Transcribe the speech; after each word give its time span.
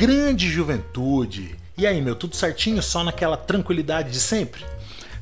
Grande 0.00 0.48
juventude! 0.48 1.56
E 1.76 1.86
aí, 1.86 2.00
meu, 2.00 2.14
tudo 2.14 2.34
certinho? 2.34 2.82
Só 2.82 3.04
naquela 3.04 3.36
tranquilidade 3.36 4.10
de 4.10 4.18
sempre? 4.18 4.64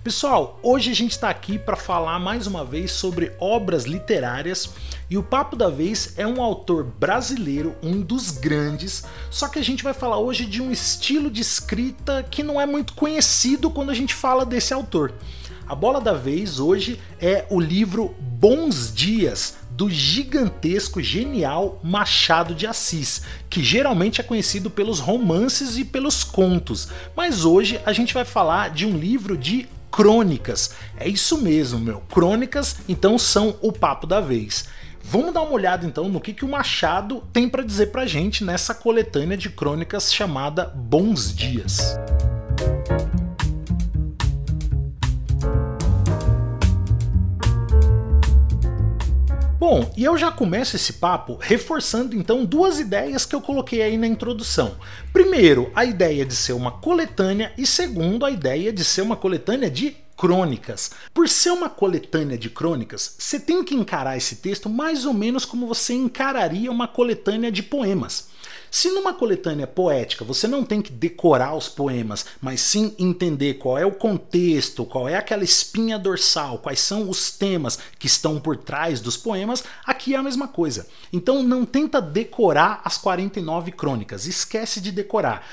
Pessoal, 0.04 0.60
hoje 0.62 0.92
a 0.92 0.94
gente 0.94 1.10
está 1.10 1.28
aqui 1.28 1.58
para 1.58 1.74
falar 1.74 2.20
mais 2.20 2.46
uma 2.46 2.64
vez 2.64 2.92
sobre 2.92 3.32
obras 3.40 3.86
literárias 3.86 4.70
e 5.10 5.18
o 5.18 5.22
papo 5.24 5.56
da 5.56 5.68
vez 5.68 6.14
é 6.16 6.24
um 6.24 6.40
autor 6.40 6.84
brasileiro, 6.84 7.74
um 7.82 8.00
dos 8.00 8.30
grandes, 8.30 9.02
só 9.32 9.48
que 9.48 9.58
a 9.58 9.64
gente 9.64 9.82
vai 9.82 9.92
falar 9.92 10.18
hoje 10.18 10.46
de 10.46 10.62
um 10.62 10.70
estilo 10.70 11.28
de 11.28 11.40
escrita 11.40 12.22
que 12.22 12.44
não 12.44 12.60
é 12.60 12.64
muito 12.64 12.94
conhecido 12.94 13.72
quando 13.72 13.90
a 13.90 13.94
gente 13.94 14.14
fala 14.14 14.46
desse 14.46 14.72
autor. 14.72 15.12
A 15.66 15.74
bola 15.74 16.00
da 16.00 16.12
vez 16.12 16.60
hoje 16.60 17.00
é 17.20 17.44
o 17.50 17.58
livro 17.58 18.14
Bons 18.20 18.94
Dias, 18.94 19.56
do 19.78 19.88
gigantesco, 19.88 21.00
genial 21.00 21.78
Machado 21.84 22.52
de 22.52 22.66
Assis, 22.66 23.22
que 23.48 23.62
geralmente 23.62 24.20
é 24.20 24.24
conhecido 24.24 24.68
pelos 24.68 24.98
romances 24.98 25.78
e 25.78 25.84
pelos 25.84 26.24
contos, 26.24 26.88
mas 27.14 27.44
hoje 27.44 27.80
a 27.86 27.92
gente 27.92 28.12
vai 28.12 28.24
falar 28.24 28.70
de 28.70 28.84
um 28.84 28.98
livro 28.98 29.38
de 29.38 29.68
crônicas. 29.88 30.74
É 30.96 31.08
isso 31.08 31.38
mesmo, 31.38 31.78
meu. 31.78 32.00
Crônicas, 32.12 32.78
então, 32.88 33.16
são 33.16 33.56
o 33.62 33.70
papo 33.70 34.04
da 34.04 34.20
vez. 34.20 34.64
Vamos 35.00 35.32
dar 35.32 35.42
uma 35.42 35.52
olhada 35.52 35.86
então 35.86 36.08
no 36.08 36.20
que, 36.20 36.34
que 36.34 36.44
o 36.44 36.48
Machado 36.48 37.22
tem 37.32 37.48
para 37.48 37.62
dizer 37.62 37.92
pra 37.92 38.04
gente 38.04 38.42
nessa 38.42 38.74
coletânea 38.74 39.36
de 39.36 39.48
crônicas 39.48 40.12
chamada 40.12 40.64
Bons 40.74 41.32
Dias. 41.32 41.96
Bom, 49.70 49.92
e 49.98 50.02
eu 50.02 50.16
já 50.16 50.32
começo 50.32 50.76
esse 50.76 50.94
papo 50.94 51.36
reforçando 51.38 52.16
então 52.16 52.42
duas 52.42 52.80
ideias 52.80 53.26
que 53.26 53.34
eu 53.34 53.40
coloquei 53.42 53.82
aí 53.82 53.98
na 53.98 54.06
introdução. 54.06 54.78
Primeiro, 55.12 55.70
a 55.74 55.84
ideia 55.84 56.24
de 56.24 56.34
ser 56.34 56.54
uma 56.54 56.70
coletânea 56.70 57.52
e 57.58 57.66
segundo, 57.66 58.24
a 58.24 58.30
ideia 58.30 58.72
de 58.72 58.82
ser 58.82 59.02
uma 59.02 59.14
coletânea 59.14 59.70
de 59.70 59.94
crônicas. 60.16 60.92
Por 61.12 61.28
ser 61.28 61.50
uma 61.50 61.68
coletânea 61.68 62.38
de 62.38 62.48
crônicas, 62.48 63.14
você 63.18 63.38
tem 63.38 63.62
que 63.62 63.74
encarar 63.74 64.16
esse 64.16 64.36
texto 64.36 64.70
mais 64.70 65.04
ou 65.04 65.12
menos 65.12 65.44
como 65.44 65.66
você 65.66 65.92
encararia 65.92 66.70
uma 66.70 66.88
coletânea 66.88 67.52
de 67.52 67.62
poemas. 67.62 68.28
Se 68.70 68.90
numa 68.90 69.14
coletânea 69.14 69.66
poética 69.66 70.24
você 70.24 70.46
não 70.46 70.64
tem 70.64 70.82
que 70.82 70.92
decorar 70.92 71.54
os 71.54 71.68
poemas, 71.68 72.26
mas 72.40 72.60
sim 72.60 72.94
entender 72.98 73.54
qual 73.54 73.78
é 73.78 73.86
o 73.86 73.92
contexto, 73.92 74.84
qual 74.84 75.08
é 75.08 75.16
aquela 75.16 75.44
espinha 75.44 75.98
dorsal, 75.98 76.58
quais 76.58 76.80
são 76.80 77.08
os 77.08 77.30
temas 77.30 77.78
que 77.98 78.06
estão 78.06 78.38
por 78.40 78.56
trás 78.56 79.00
dos 79.00 79.16
poemas, 79.16 79.64
aqui 79.84 80.14
é 80.14 80.18
a 80.18 80.22
mesma 80.22 80.48
coisa. 80.48 80.86
Então 81.12 81.42
não 81.42 81.64
tenta 81.64 82.00
decorar 82.00 82.80
as 82.84 82.98
49 82.98 83.72
crônicas, 83.72 84.26
esquece 84.26 84.80
de 84.80 84.92
decorar 84.92 85.46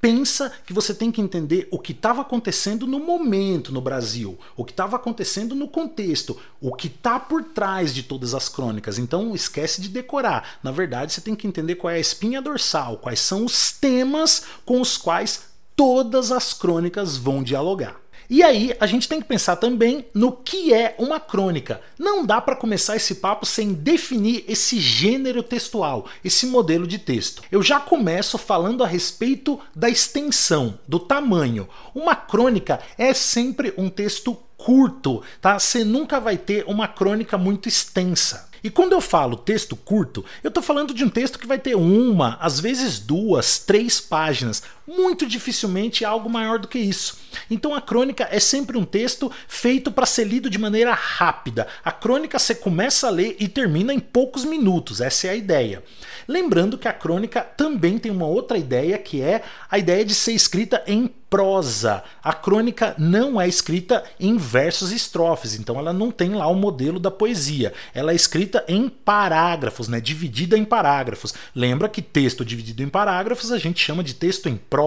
pensa 0.00 0.50
que 0.64 0.72
você 0.72 0.94
tem 0.94 1.12
que 1.12 1.20
entender 1.20 1.68
o 1.70 1.78
que 1.78 1.92
estava 1.92 2.22
acontecendo 2.22 2.86
no 2.86 2.98
momento 2.98 3.72
no 3.72 3.80
Brasil, 3.80 4.38
o 4.56 4.64
que 4.64 4.72
estava 4.72 4.96
acontecendo 4.96 5.54
no 5.54 5.68
contexto, 5.68 6.38
o 6.60 6.74
que 6.74 6.86
está 6.86 7.20
por 7.20 7.44
trás 7.44 7.94
de 7.94 8.02
todas 8.02 8.34
as 8.34 8.48
crônicas. 8.48 8.98
Então 8.98 9.34
esquece 9.34 9.80
de 9.80 9.88
decorar. 9.88 10.58
Na 10.62 10.70
verdade, 10.70 11.12
você 11.12 11.20
tem 11.20 11.34
que 11.34 11.46
entender 11.46 11.74
qual 11.74 11.90
é 11.90 11.96
a 11.96 12.00
espinha 12.00 12.40
dorsal, 12.40 12.96
quais 12.96 13.20
são 13.20 13.44
os 13.44 13.72
temas 13.72 14.44
com 14.64 14.80
os 14.80 14.96
quais 14.96 15.50
todas 15.76 16.32
as 16.32 16.52
crônicas 16.52 17.16
vão 17.16 17.42
dialogar. 17.42 17.99
E 18.30 18.44
aí 18.44 18.72
a 18.78 18.86
gente 18.86 19.08
tem 19.08 19.20
que 19.20 19.26
pensar 19.26 19.56
também 19.56 20.06
no 20.14 20.30
que 20.30 20.72
é 20.72 20.94
uma 21.00 21.18
crônica. 21.18 21.80
Não 21.98 22.24
dá 22.24 22.40
para 22.40 22.54
começar 22.54 22.94
esse 22.94 23.16
papo 23.16 23.44
sem 23.44 23.72
definir 23.72 24.44
esse 24.46 24.78
gênero 24.78 25.42
textual, 25.42 26.06
esse 26.24 26.46
modelo 26.46 26.86
de 26.86 26.96
texto. 26.96 27.42
Eu 27.50 27.60
já 27.60 27.80
começo 27.80 28.38
falando 28.38 28.84
a 28.84 28.86
respeito 28.86 29.58
da 29.74 29.90
extensão, 29.90 30.78
do 30.86 31.00
tamanho. 31.00 31.68
Uma 31.92 32.14
crônica 32.14 32.78
é 32.96 33.12
sempre 33.12 33.74
um 33.76 33.90
texto 33.90 34.38
curto, 34.56 35.24
tá? 35.40 35.58
Você 35.58 35.82
nunca 35.82 36.20
vai 36.20 36.36
ter 36.38 36.64
uma 36.68 36.86
crônica 36.86 37.36
muito 37.36 37.68
extensa. 37.68 38.48
E 38.62 38.68
quando 38.68 38.92
eu 38.92 39.00
falo 39.00 39.36
texto 39.36 39.74
curto, 39.74 40.24
eu 40.44 40.48
estou 40.48 40.62
falando 40.62 40.92
de 40.92 41.02
um 41.02 41.08
texto 41.08 41.38
que 41.38 41.46
vai 41.46 41.58
ter 41.58 41.74
uma, 41.74 42.36
às 42.40 42.60
vezes 42.60 42.98
duas, 42.98 43.58
três 43.58 44.00
páginas, 44.00 44.62
muito 44.96 45.26
dificilmente 45.26 46.04
algo 46.04 46.28
maior 46.28 46.58
do 46.58 46.68
que 46.68 46.78
isso. 46.78 47.18
Então 47.48 47.74
a 47.74 47.80
crônica 47.80 48.26
é 48.30 48.40
sempre 48.40 48.76
um 48.76 48.84
texto 48.84 49.30
feito 49.46 49.92
para 49.92 50.06
ser 50.06 50.24
lido 50.24 50.50
de 50.50 50.58
maneira 50.58 50.92
rápida. 50.92 51.68
A 51.84 51.92
crônica 51.92 52.38
você 52.38 52.54
começa 52.54 53.06
a 53.06 53.10
ler 53.10 53.36
e 53.38 53.46
termina 53.46 53.94
em 53.94 54.00
poucos 54.00 54.44
minutos, 54.44 55.00
essa 55.00 55.28
é 55.28 55.30
a 55.30 55.36
ideia. 55.36 55.82
Lembrando 56.26 56.78
que 56.78 56.88
a 56.88 56.92
crônica 56.92 57.40
também 57.40 57.98
tem 57.98 58.10
uma 58.10 58.26
outra 58.26 58.58
ideia 58.58 58.98
que 58.98 59.22
é 59.22 59.42
a 59.70 59.78
ideia 59.78 60.04
de 60.04 60.14
ser 60.14 60.32
escrita 60.32 60.82
em 60.86 61.10
prosa. 61.30 62.02
A 62.22 62.32
crônica 62.32 62.94
não 62.98 63.40
é 63.40 63.46
escrita 63.46 64.02
em 64.18 64.36
versos 64.36 64.90
e 64.90 64.96
estrofes, 64.96 65.54
então 65.54 65.78
ela 65.78 65.92
não 65.92 66.10
tem 66.10 66.34
lá 66.34 66.48
o 66.48 66.54
modelo 66.54 66.98
da 66.98 67.10
poesia. 67.10 67.72
Ela 67.94 68.10
é 68.10 68.16
escrita 68.16 68.64
em 68.66 68.88
parágrafos, 68.88 69.86
né, 69.86 70.00
dividida 70.00 70.58
em 70.58 70.64
parágrafos. 70.64 71.32
Lembra 71.54 71.88
que 71.88 72.02
texto 72.02 72.44
dividido 72.44 72.82
em 72.82 72.88
parágrafos 72.88 73.52
a 73.52 73.58
gente 73.58 73.80
chama 73.80 74.02
de 74.02 74.14
texto 74.14 74.48
em 74.48 74.56
prosa. 74.56 74.79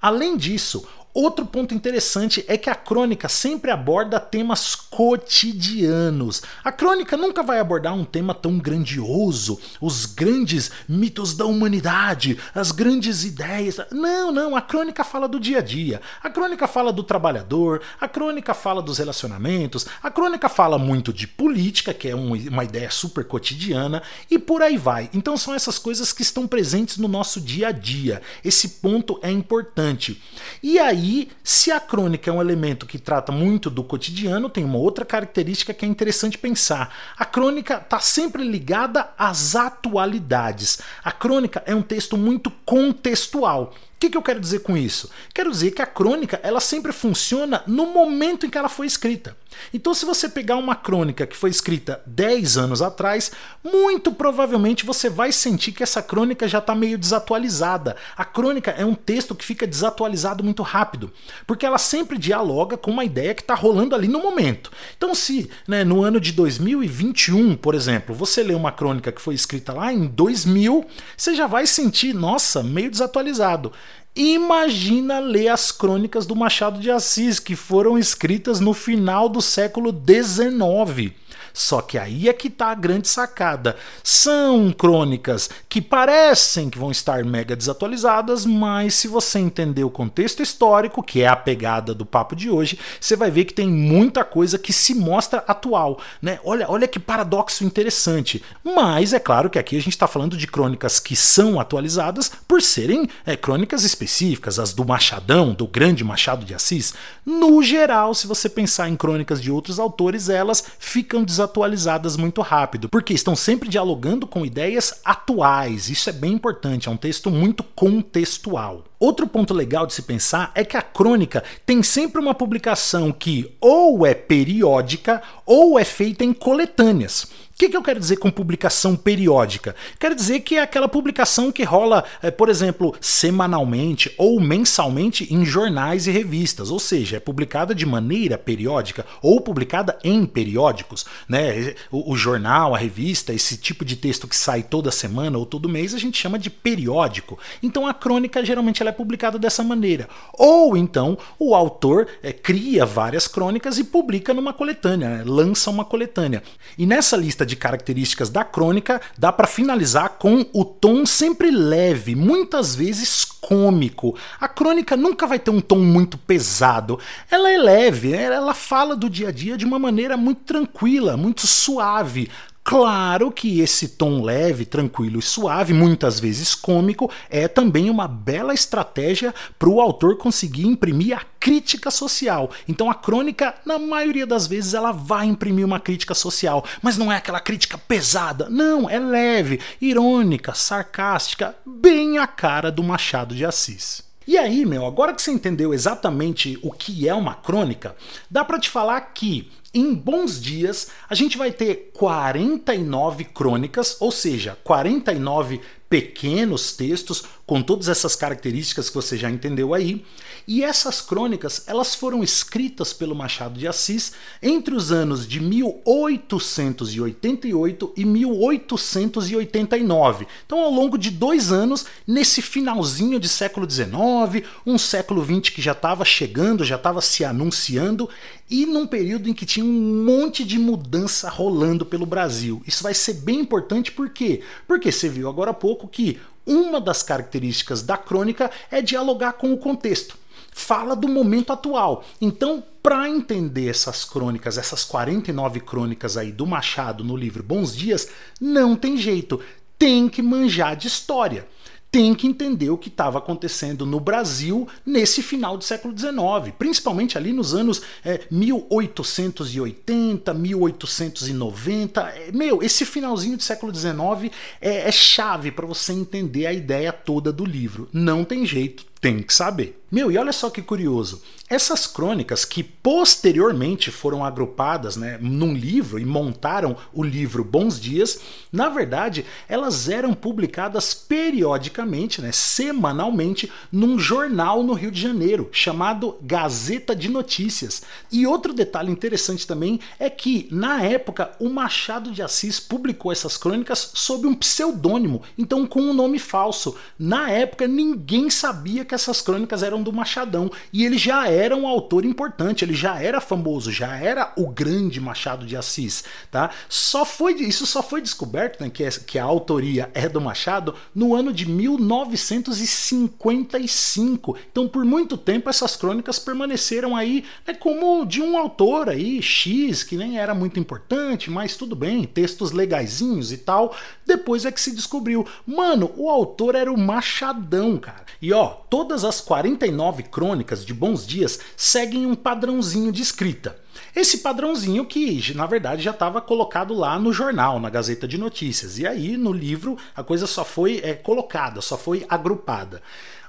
Além 0.00 0.36
disso, 0.36 0.86
Outro 1.18 1.46
ponto 1.46 1.72
interessante 1.72 2.44
é 2.46 2.58
que 2.58 2.68
a 2.68 2.74
crônica 2.74 3.26
sempre 3.26 3.70
aborda 3.70 4.20
temas 4.20 4.74
cotidianos. 4.74 6.42
A 6.62 6.70
crônica 6.70 7.16
nunca 7.16 7.42
vai 7.42 7.58
abordar 7.58 7.94
um 7.94 8.04
tema 8.04 8.34
tão 8.34 8.58
grandioso, 8.58 9.58
os 9.80 10.04
grandes 10.04 10.70
mitos 10.86 11.34
da 11.34 11.46
humanidade, 11.46 12.38
as 12.54 12.70
grandes 12.70 13.24
ideias. 13.24 13.78
Não, 13.90 14.30
não, 14.30 14.54
a 14.54 14.60
crônica 14.60 15.02
fala 15.04 15.26
do 15.26 15.40
dia 15.40 15.60
a 15.60 15.62
dia. 15.62 16.02
A 16.22 16.28
crônica 16.28 16.68
fala 16.68 16.92
do 16.92 17.02
trabalhador, 17.02 17.80
a 17.98 18.06
crônica 18.06 18.52
fala 18.52 18.82
dos 18.82 18.98
relacionamentos, 18.98 19.86
a 20.02 20.10
crônica 20.10 20.50
fala 20.50 20.78
muito 20.78 21.14
de 21.14 21.26
política, 21.26 21.94
que 21.94 22.08
é 22.08 22.14
uma 22.14 22.62
ideia 22.62 22.90
super 22.90 23.24
cotidiana, 23.24 24.02
e 24.30 24.38
por 24.38 24.60
aí 24.60 24.76
vai. 24.76 25.08
Então 25.14 25.34
são 25.38 25.54
essas 25.54 25.78
coisas 25.78 26.12
que 26.12 26.20
estão 26.20 26.46
presentes 26.46 26.98
no 26.98 27.08
nosso 27.08 27.40
dia 27.40 27.68
a 27.68 27.72
dia. 27.72 28.20
Esse 28.44 28.68
ponto 28.68 29.18
é 29.22 29.30
importante. 29.30 30.22
E 30.62 30.78
aí 30.78 31.05
aí, 31.06 31.28
se 31.42 31.70
a 31.70 31.78
crônica 31.78 32.28
é 32.28 32.32
um 32.32 32.40
elemento 32.40 32.86
que 32.86 32.98
trata 32.98 33.30
muito 33.30 33.70
do 33.70 33.84
cotidiano, 33.84 34.50
tem 34.50 34.64
uma 34.64 34.78
outra 34.78 35.04
característica 35.04 35.72
que 35.72 35.84
é 35.84 35.88
interessante 35.88 36.36
pensar. 36.36 36.94
A 37.16 37.24
crônica 37.24 37.76
está 37.76 38.00
sempre 38.00 38.42
ligada 38.42 39.08
às 39.16 39.54
atualidades. 39.54 40.80
A 41.02 41.12
crônica 41.12 41.62
é 41.64 41.74
um 41.74 41.82
texto 41.82 42.16
muito 42.16 42.50
contextual. 42.64 43.74
O 43.94 43.98
que, 43.98 44.10
que, 44.10 44.16
eu 44.16 44.22
quero 44.22 44.40
dizer 44.40 44.60
com 44.60 44.76
isso? 44.76 45.10
Quero 45.32 45.50
dizer 45.50 45.70
que 45.70 45.80
a 45.80 45.86
crônica 45.86 46.38
ela 46.42 46.60
sempre 46.60 46.92
funciona 46.92 47.62
no 47.66 47.86
momento 47.86 48.44
em 48.44 48.50
que 48.50 48.58
ela 48.58 48.68
foi 48.68 48.86
escrita. 48.86 49.36
Então, 49.72 49.94
se 49.94 50.04
você 50.04 50.28
pegar 50.28 50.56
uma 50.56 50.74
crônica 50.74 51.26
que 51.26 51.36
foi 51.36 51.50
escrita 51.50 52.02
10 52.06 52.56
anos 52.58 52.82
atrás, 52.82 53.30
muito 53.64 54.12
provavelmente 54.12 54.84
você 54.84 55.08
vai 55.08 55.32
sentir 55.32 55.72
que 55.72 55.82
essa 55.82 56.02
crônica 56.02 56.46
já 56.48 56.58
está 56.58 56.74
meio 56.74 56.98
desatualizada. 56.98 57.96
A 58.16 58.24
crônica 58.24 58.70
é 58.72 58.84
um 58.84 58.94
texto 58.94 59.34
que 59.34 59.44
fica 59.44 59.66
desatualizado 59.66 60.42
muito 60.42 60.62
rápido, 60.62 61.12
porque 61.46 61.66
ela 61.66 61.78
sempre 61.78 62.18
dialoga 62.18 62.76
com 62.76 62.90
uma 62.90 63.04
ideia 63.04 63.34
que 63.34 63.42
está 63.42 63.54
rolando 63.54 63.94
ali 63.94 64.08
no 64.08 64.22
momento. 64.22 64.70
Então, 64.96 65.14
se 65.14 65.50
né, 65.66 65.84
no 65.84 66.02
ano 66.02 66.20
de 66.20 66.32
2021, 66.32 67.56
por 67.56 67.74
exemplo, 67.74 68.14
você 68.14 68.42
lê 68.42 68.54
uma 68.54 68.72
crônica 68.72 69.12
que 69.12 69.20
foi 69.20 69.34
escrita 69.34 69.72
lá 69.72 69.92
em 69.92 70.06
2000, 70.06 70.84
você 71.16 71.34
já 71.34 71.46
vai 71.46 71.66
sentir, 71.66 72.14
nossa, 72.14 72.62
meio 72.62 72.90
desatualizado. 72.90 73.72
Imagina 74.16 75.18
ler 75.18 75.48
as 75.48 75.70
crônicas 75.70 76.24
do 76.24 76.34
Machado 76.34 76.80
de 76.80 76.90
Assis, 76.90 77.38
que 77.38 77.54
foram 77.54 77.98
escritas 77.98 78.60
no 78.60 78.72
final 78.72 79.28
do 79.28 79.42
século 79.42 79.92
XIX. 79.92 81.12
Só 81.56 81.80
que 81.80 81.96
aí 81.96 82.28
é 82.28 82.34
que 82.34 82.50
tá 82.50 82.66
a 82.66 82.74
grande 82.74 83.08
sacada. 83.08 83.76
São 84.04 84.70
crônicas 84.70 85.48
que 85.70 85.80
parecem 85.80 86.68
que 86.68 86.78
vão 86.78 86.90
estar 86.90 87.24
mega 87.24 87.56
desatualizadas, 87.56 88.44
mas 88.44 88.92
se 88.92 89.08
você 89.08 89.38
entender 89.38 89.82
o 89.82 89.88
contexto 89.88 90.42
histórico, 90.42 91.02
que 91.02 91.22
é 91.22 91.26
a 91.26 91.34
pegada 91.34 91.94
do 91.94 92.04
papo 92.04 92.36
de 92.36 92.50
hoje, 92.50 92.78
você 93.00 93.16
vai 93.16 93.30
ver 93.30 93.46
que 93.46 93.54
tem 93.54 93.66
muita 93.68 94.22
coisa 94.22 94.58
que 94.58 94.70
se 94.70 94.94
mostra 94.94 95.42
atual, 95.48 95.98
né? 96.20 96.38
Olha, 96.44 96.70
olha 96.70 96.86
que 96.86 96.98
paradoxo 96.98 97.64
interessante. 97.64 98.44
Mas 98.62 99.14
é 99.14 99.18
claro 99.18 99.48
que 99.48 99.58
aqui 99.58 99.78
a 99.78 99.80
gente 99.80 99.94
está 99.94 100.06
falando 100.06 100.36
de 100.36 100.46
crônicas 100.46 101.00
que 101.00 101.16
são 101.16 101.58
atualizadas 101.58 102.30
por 102.46 102.60
serem 102.60 103.08
é, 103.24 103.34
crônicas 103.34 103.82
específicas, 103.82 104.58
as 104.58 104.74
do 104.74 104.84
Machadão, 104.84 105.54
do 105.54 105.66
grande 105.66 106.04
Machado 106.04 106.44
de 106.44 106.52
Assis. 106.52 106.92
No 107.24 107.62
geral, 107.62 108.12
se 108.12 108.26
você 108.26 108.46
pensar 108.46 108.90
em 108.90 108.96
crônicas 108.96 109.40
de 109.40 109.50
outros 109.50 109.78
autores, 109.78 110.28
elas 110.28 110.62
ficam 110.78 111.24
desatualizadas 111.24 111.45
atualizadas 111.46 112.16
muito 112.16 112.42
rápido, 112.42 112.88
porque 112.88 113.14
estão 113.14 113.34
sempre 113.34 113.68
dialogando 113.68 114.26
com 114.26 114.44
ideias 114.44 115.00
atuais. 115.04 115.88
Isso 115.88 116.10
é 116.10 116.12
bem 116.12 116.32
importante, 116.32 116.88
é 116.88 116.90
um 116.90 116.96
texto 116.96 117.30
muito 117.30 117.62
contextual. 117.62 118.84
Outro 118.98 119.26
ponto 119.26 119.54
legal 119.54 119.86
de 119.86 119.94
se 119.94 120.02
pensar 120.02 120.52
é 120.54 120.64
que 120.64 120.76
a 120.76 120.82
crônica 120.82 121.42
tem 121.64 121.82
sempre 121.82 122.20
uma 122.20 122.34
publicação 122.34 123.12
que 123.12 123.54
ou 123.60 124.06
é 124.06 124.14
periódica 124.14 125.22
ou 125.44 125.78
é 125.78 125.84
feita 125.84 126.24
em 126.24 126.32
coletâneas. 126.32 127.26
O 127.56 127.58
que, 127.58 127.70
que, 127.70 127.76
eu 127.76 127.82
quero 127.82 127.98
dizer 127.98 128.16
com 128.16 128.30
publicação 128.30 128.94
periódica? 128.94 129.74
Quero 129.98 130.14
dizer 130.14 130.40
que 130.40 130.56
é 130.56 130.60
aquela 130.60 130.86
publicação 130.86 131.50
que 131.50 131.64
rola, 131.64 132.04
é, 132.22 132.30
por 132.30 132.50
exemplo, 132.50 132.94
semanalmente 133.00 134.12
ou 134.18 134.38
mensalmente 134.38 135.32
em 135.32 135.42
jornais 135.42 136.06
e 136.06 136.10
revistas, 136.10 136.70
ou 136.70 136.78
seja, 136.78 137.16
é 137.16 137.20
publicada 137.20 137.74
de 137.74 137.86
maneira 137.86 138.36
periódica 138.36 139.06
ou 139.22 139.40
publicada 139.40 139.98
em 140.04 140.26
periódicos. 140.26 141.06
Né? 141.26 141.74
O, 141.90 142.12
o 142.12 142.14
jornal, 142.14 142.74
a 142.74 142.78
revista, 142.78 143.32
esse 143.32 143.56
tipo 143.56 143.86
de 143.86 143.96
texto 143.96 144.28
que 144.28 144.36
sai 144.36 144.62
toda 144.62 144.90
semana 144.90 145.38
ou 145.38 145.46
todo 145.46 145.66
mês, 145.66 145.94
a 145.94 145.98
gente 145.98 146.18
chama 146.18 146.38
de 146.38 146.50
periódico. 146.50 147.38
Então 147.62 147.86
a 147.86 147.94
crônica 147.94 148.44
geralmente 148.44 148.82
ela 148.82 148.90
é 148.90 148.92
publicada 148.92 149.38
dessa 149.38 149.64
maneira. 149.64 150.10
Ou 150.34 150.76
então 150.76 151.16
o 151.38 151.54
autor 151.54 152.06
é, 152.22 152.34
cria 152.34 152.84
várias 152.84 153.26
crônicas 153.26 153.78
e 153.78 153.84
publica 153.84 154.34
numa 154.34 154.52
coletânea, 154.52 155.08
né? 155.08 155.24
lança 155.24 155.70
uma 155.70 155.86
coletânea. 155.86 156.42
E 156.76 156.84
nessa 156.84 157.16
lista 157.16 157.45
de 157.46 157.56
características 157.56 158.28
da 158.28 158.44
crônica, 158.44 159.00
dá 159.16 159.32
para 159.32 159.46
finalizar 159.46 160.10
com 160.18 160.44
o 160.52 160.64
tom 160.64 161.06
sempre 161.06 161.50
leve, 161.50 162.14
muitas 162.14 162.74
vezes 162.74 163.24
cômico. 163.24 164.16
A 164.40 164.48
crônica 164.48 164.96
nunca 164.96 165.26
vai 165.26 165.38
ter 165.38 165.50
um 165.50 165.60
tom 165.60 165.78
muito 165.78 166.18
pesado. 166.18 166.98
Ela 167.30 167.50
é 167.50 167.56
leve, 167.56 168.12
ela 168.12 168.52
fala 168.52 168.96
do 168.96 169.08
dia 169.08 169.28
a 169.28 169.32
dia 169.32 169.56
de 169.56 169.64
uma 169.64 169.78
maneira 169.78 170.16
muito 170.16 170.42
tranquila, 170.42 171.16
muito 171.16 171.46
suave. 171.46 172.28
Claro 172.66 173.30
que 173.30 173.60
esse 173.60 173.90
tom 173.90 174.20
leve, 174.20 174.64
tranquilo 174.64 175.20
e 175.20 175.22
suave, 175.22 175.72
muitas 175.72 176.18
vezes 176.18 176.52
cômico, 176.52 177.08
é 177.30 177.46
também 177.46 177.88
uma 177.88 178.08
bela 178.08 178.52
estratégia 178.52 179.32
para 179.56 179.68
o 179.68 179.80
autor 179.80 180.16
conseguir 180.16 180.66
imprimir 180.66 181.16
a 181.16 181.22
crítica 181.38 181.92
social. 181.92 182.50
Então 182.66 182.90
a 182.90 182.94
crônica, 182.94 183.54
na 183.64 183.78
maioria 183.78 184.26
das 184.26 184.48
vezes, 184.48 184.74
ela 184.74 184.90
vai 184.90 185.26
imprimir 185.26 185.64
uma 185.64 185.78
crítica 185.78 186.12
social, 186.12 186.64
mas 186.82 186.98
não 186.98 187.12
é 187.12 187.18
aquela 187.18 187.38
crítica 187.38 187.78
pesada. 187.78 188.48
Não, 188.50 188.90
é 188.90 188.98
leve, 188.98 189.60
irônica, 189.80 190.52
sarcástica, 190.52 191.54
bem 191.64 192.18
a 192.18 192.26
cara 192.26 192.72
do 192.72 192.82
Machado 192.82 193.32
de 193.32 193.44
Assis. 193.44 194.02
E 194.26 194.36
aí, 194.36 194.66
meu, 194.66 194.84
agora 194.84 195.14
que 195.14 195.22
você 195.22 195.30
entendeu 195.30 195.72
exatamente 195.72 196.58
o 196.60 196.72
que 196.72 197.08
é 197.08 197.14
uma 197.14 197.36
crônica, 197.36 197.94
dá 198.28 198.44
para 198.44 198.58
te 198.58 198.68
falar 198.68 199.00
que 199.00 199.52
em 199.72 199.94
bons 199.94 200.40
dias, 200.40 200.88
a 201.08 201.14
gente 201.14 201.36
vai 201.36 201.52
ter 201.52 201.90
49 201.92 203.24
crônicas, 203.24 203.96
ou 204.00 204.10
seja, 204.10 204.58
49 204.64 205.60
pequenos 205.88 206.72
textos 206.72 207.22
com 207.46 207.62
todas 207.62 207.88
essas 207.88 208.16
características 208.16 208.88
que 208.88 208.96
você 208.96 209.16
já 209.16 209.30
entendeu 209.30 209.72
aí. 209.72 210.04
E 210.48 210.64
essas 210.64 211.00
crônicas, 211.00 211.62
elas 211.66 211.94
foram 211.94 212.22
escritas 212.22 212.92
pelo 212.92 213.14
Machado 213.14 213.58
de 213.58 213.66
Assis 213.68 214.12
entre 214.42 214.74
os 214.74 214.92
anos 214.92 215.26
de 215.28 215.40
1888 215.40 217.92
e 217.96 218.04
1889. 218.04 220.26
Então, 220.44 220.60
ao 220.60 220.70
longo 220.70 220.98
de 220.98 221.10
dois 221.10 221.50
anos, 221.52 221.86
nesse 222.06 222.42
finalzinho 222.42 223.18
de 223.20 223.28
século 223.28 223.70
XIX, 223.70 224.46
um 224.64 224.78
século 224.78 225.24
XX 225.24 225.50
que 225.54 225.62
já 225.62 225.72
estava 225.72 226.04
chegando, 226.04 226.64
já 226.64 226.76
estava 226.76 227.00
se 227.00 227.24
anunciando, 227.24 228.08
e 228.50 228.64
num 228.66 228.86
período 228.86 229.28
em 229.28 229.34
que 229.34 229.46
tinha 229.46 229.64
um 229.64 230.04
monte 230.04 230.44
de 230.44 230.58
mudança 230.58 231.28
rolando 231.28 231.84
pelo 231.84 232.06
Brasil. 232.06 232.62
Isso 232.66 232.82
vai 232.82 232.94
ser 232.94 233.14
bem 233.14 233.40
importante 233.40 233.90
por 233.92 234.10
quê? 234.10 234.42
Porque 234.66 234.92
você 234.92 235.08
viu 235.08 235.28
agora 235.28 235.50
há 235.50 235.54
pouco 235.54 235.88
que 235.88 236.20
uma 236.46 236.80
das 236.80 237.02
características 237.02 237.82
da 237.82 237.96
crônica 237.96 238.50
é 238.70 238.80
dialogar 238.80 239.32
com 239.32 239.52
o 239.52 239.58
contexto. 239.58 240.16
Fala 240.52 240.94
do 240.94 241.08
momento 241.08 241.52
atual. 241.52 242.04
Então, 242.20 242.62
para 242.82 243.08
entender 243.08 243.68
essas 243.68 244.04
crônicas, 244.04 244.56
essas 244.56 244.84
49 244.84 245.60
crônicas 245.60 246.16
aí 246.16 246.30
do 246.30 246.46
Machado 246.46 247.02
no 247.02 247.16
livro 247.16 247.42
Bons 247.42 247.76
Dias, 247.76 248.08
não 248.40 248.76
tem 248.76 248.96
jeito. 248.96 249.40
Tem 249.78 250.08
que 250.08 250.22
manjar 250.22 250.76
de 250.76 250.86
história 250.86 251.46
tem 251.90 252.14
que 252.14 252.26
entender 252.26 252.70
o 252.70 252.76
que 252.76 252.88
estava 252.88 253.18
acontecendo 253.18 253.86
no 253.86 253.98
Brasil 253.98 254.68
nesse 254.84 255.22
final 255.22 255.56
do 255.56 255.64
século 255.64 255.96
XIX, 255.96 256.54
principalmente 256.58 257.16
ali 257.16 257.32
nos 257.32 257.54
anos 257.54 257.82
é, 258.04 258.22
1880, 258.30 260.34
1890. 260.34 262.00
É, 262.02 262.32
meu, 262.32 262.62
esse 262.62 262.84
finalzinho 262.84 263.36
do 263.36 263.42
século 263.42 263.74
XIX 263.74 264.32
é, 264.60 264.88
é 264.88 264.92
chave 264.92 265.50
para 265.50 265.66
você 265.66 265.92
entender 265.92 266.46
a 266.46 266.52
ideia 266.52 266.92
toda 266.92 267.32
do 267.32 267.44
livro. 267.44 267.88
Não 267.92 268.24
tem 268.24 268.44
jeito, 268.44 268.84
tem 269.00 269.22
que 269.22 269.32
saber. 269.32 269.82
Meu, 269.90 270.10
e 270.10 270.18
olha 270.18 270.32
só 270.32 270.50
que 270.50 270.60
curioso. 270.60 271.22
Essas 271.48 271.86
crônicas 271.86 272.44
que 272.44 272.62
posteriormente 272.62 273.90
foram 273.90 274.24
agrupadas 274.24 274.96
né, 274.96 275.16
num 275.20 275.54
livro 275.54 275.98
e 275.98 276.04
montaram 276.04 276.76
o 276.92 277.04
livro 277.04 277.44
Bons 277.44 277.80
Dias, 277.80 278.20
na 278.50 278.68
verdade, 278.68 279.24
elas 279.48 279.88
eram 279.88 280.12
publicadas 280.12 280.92
periodicamente, 280.92 281.75
né, 281.84 282.32
semanalmente, 282.32 283.50
num 283.70 283.98
jornal 283.98 284.62
no 284.62 284.72
Rio 284.72 284.90
de 284.90 285.00
Janeiro, 285.00 285.48
chamado 285.52 286.16
Gazeta 286.22 286.94
de 286.94 287.08
Notícias. 287.08 287.82
E 288.10 288.26
outro 288.26 288.52
detalhe 288.52 288.90
interessante 288.90 289.46
também 289.46 289.80
é 289.98 290.08
que, 290.08 290.48
na 290.50 290.82
época, 290.82 291.32
o 291.38 291.48
Machado 291.48 292.10
de 292.10 292.22
Assis 292.22 292.58
publicou 292.58 293.12
essas 293.12 293.36
crônicas 293.36 293.90
sob 293.94 294.26
um 294.26 294.34
pseudônimo, 294.34 295.22
então 295.36 295.66
com 295.66 295.80
um 295.80 295.94
nome 295.94 296.18
falso. 296.18 296.76
Na 296.98 297.30
época, 297.30 297.68
ninguém 297.68 298.30
sabia 298.30 298.84
que 298.84 298.94
essas 298.94 299.20
crônicas 299.20 299.62
eram 299.62 299.82
do 299.82 299.92
Machadão. 299.92 300.50
E 300.72 300.84
ele 300.84 300.98
já 300.98 301.28
era 301.28 301.56
um 301.56 301.66
autor 301.66 302.04
importante, 302.04 302.64
ele 302.64 302.74
já 302.74 303.00
era 303.00 303.20
famoso, 303.20 303.70
já 303.70 303.96
era 303.96 304.32
o 304.36 304.48
grande 304.48 305.00
Machado 305.00 305.46
de 305.46 305.56
Assis, 305.56 306.04
tá? 306.30 306.50
Só 306.68 307.04
foi 307.04 307.34
isso 307.34 307.66
só 307.66 307.82
foi 307.82 308.00
descoberto, 308.00 308.62
né, 308.62 308.70
que, 308.70 308.84
é, 308.84 308.90
que 308.90 309.18
a 309.18 309.24
autoria 309.24 309.90
é 309.94 310.08
do 310.08 310.20
Machado 310.20 310.74
no 310.94 311.14
ano 311.14 311.32
de 311.32 311.46
1955. 311.68 314.36
Então, 314.50 314.66
por 314.68 314.84
muito 314.84 315.16
tempo 315.16 315.50
essas 315.50 315.76
crônicas 315.76 316.18
permaneceram 316.18 316.94
aí 316.94 317.24
né, 317.46 317.54
como 317.54 318.04
de 318.04 318.20
um 318.22 318.36
autor 318.36 318.90
aí 318.90 319.22
X 319.22 319.82
que 319.82 319.96
nem 319.96 320.18
era 320.18 320.34
muito 320.34 320.60
importante, 320.60 321.30
mas 321.30 321.56
tudo 321.56 321.74
bem, 321.74 322.04
textos 322.04 322.52
legaisinhos 322.52 323.32
e 323.32 323.38
tal. 323.38 323.74
Depois 324.04 324.44
é 324.44 324.52
que 324.52 324.60
se 324.60 324.74
descobriu, 324.74 325.26
mano, 325.46 325.90
o 325.96 326.10
autor 326.10 326.54
era 326.54 326.70
o 326.72 326.78
Machadão, 326.78 327.78
cara. 327.78 328.04
E 328.20 328.32
ó, 328.32 328.48
todas 328.48 329.04
as 329.04 329.20
49 329.20 330.04
crônicas 330.04 330.64
de 330.64 330.72
Bons 330.72 331.06
Dias 331.06 331.38
seguem 331.56 332.06
um 332.06 332.14
padrãozinho 332.14 332.92
de 332.92 333.02
escrita. 333.02 333.58
Esse 333.94 334.18
padrãozinho 334.18 334.84
que, 334.84 335.34
na 335.34 335.46
verdade, 335.46 335.82
já 335.82 335.90
estava 335.90 336.20
colocado 336.20 336.74
lá 336.74 336.98
no 336.98 337.12
jornal, 337.12 337.60
na 337.60 337.70
Gazeta 337.70 338.06
de 338.06 338.18
Notícias. 338.18 338.78
E 338.78 338.86
aí, 338.86 339.16
no 339.16 339.32
livro, 339.32 339.76
a 339.94 340.02
coisa 340.02 340.26
só 340.26 340.44
foi 340.44 340.80
é, 340.82 340.94
colocada, 340.94 341.60
só 341.60 341.76
foi 341.76 342.04
agrupada. 342.08 342.82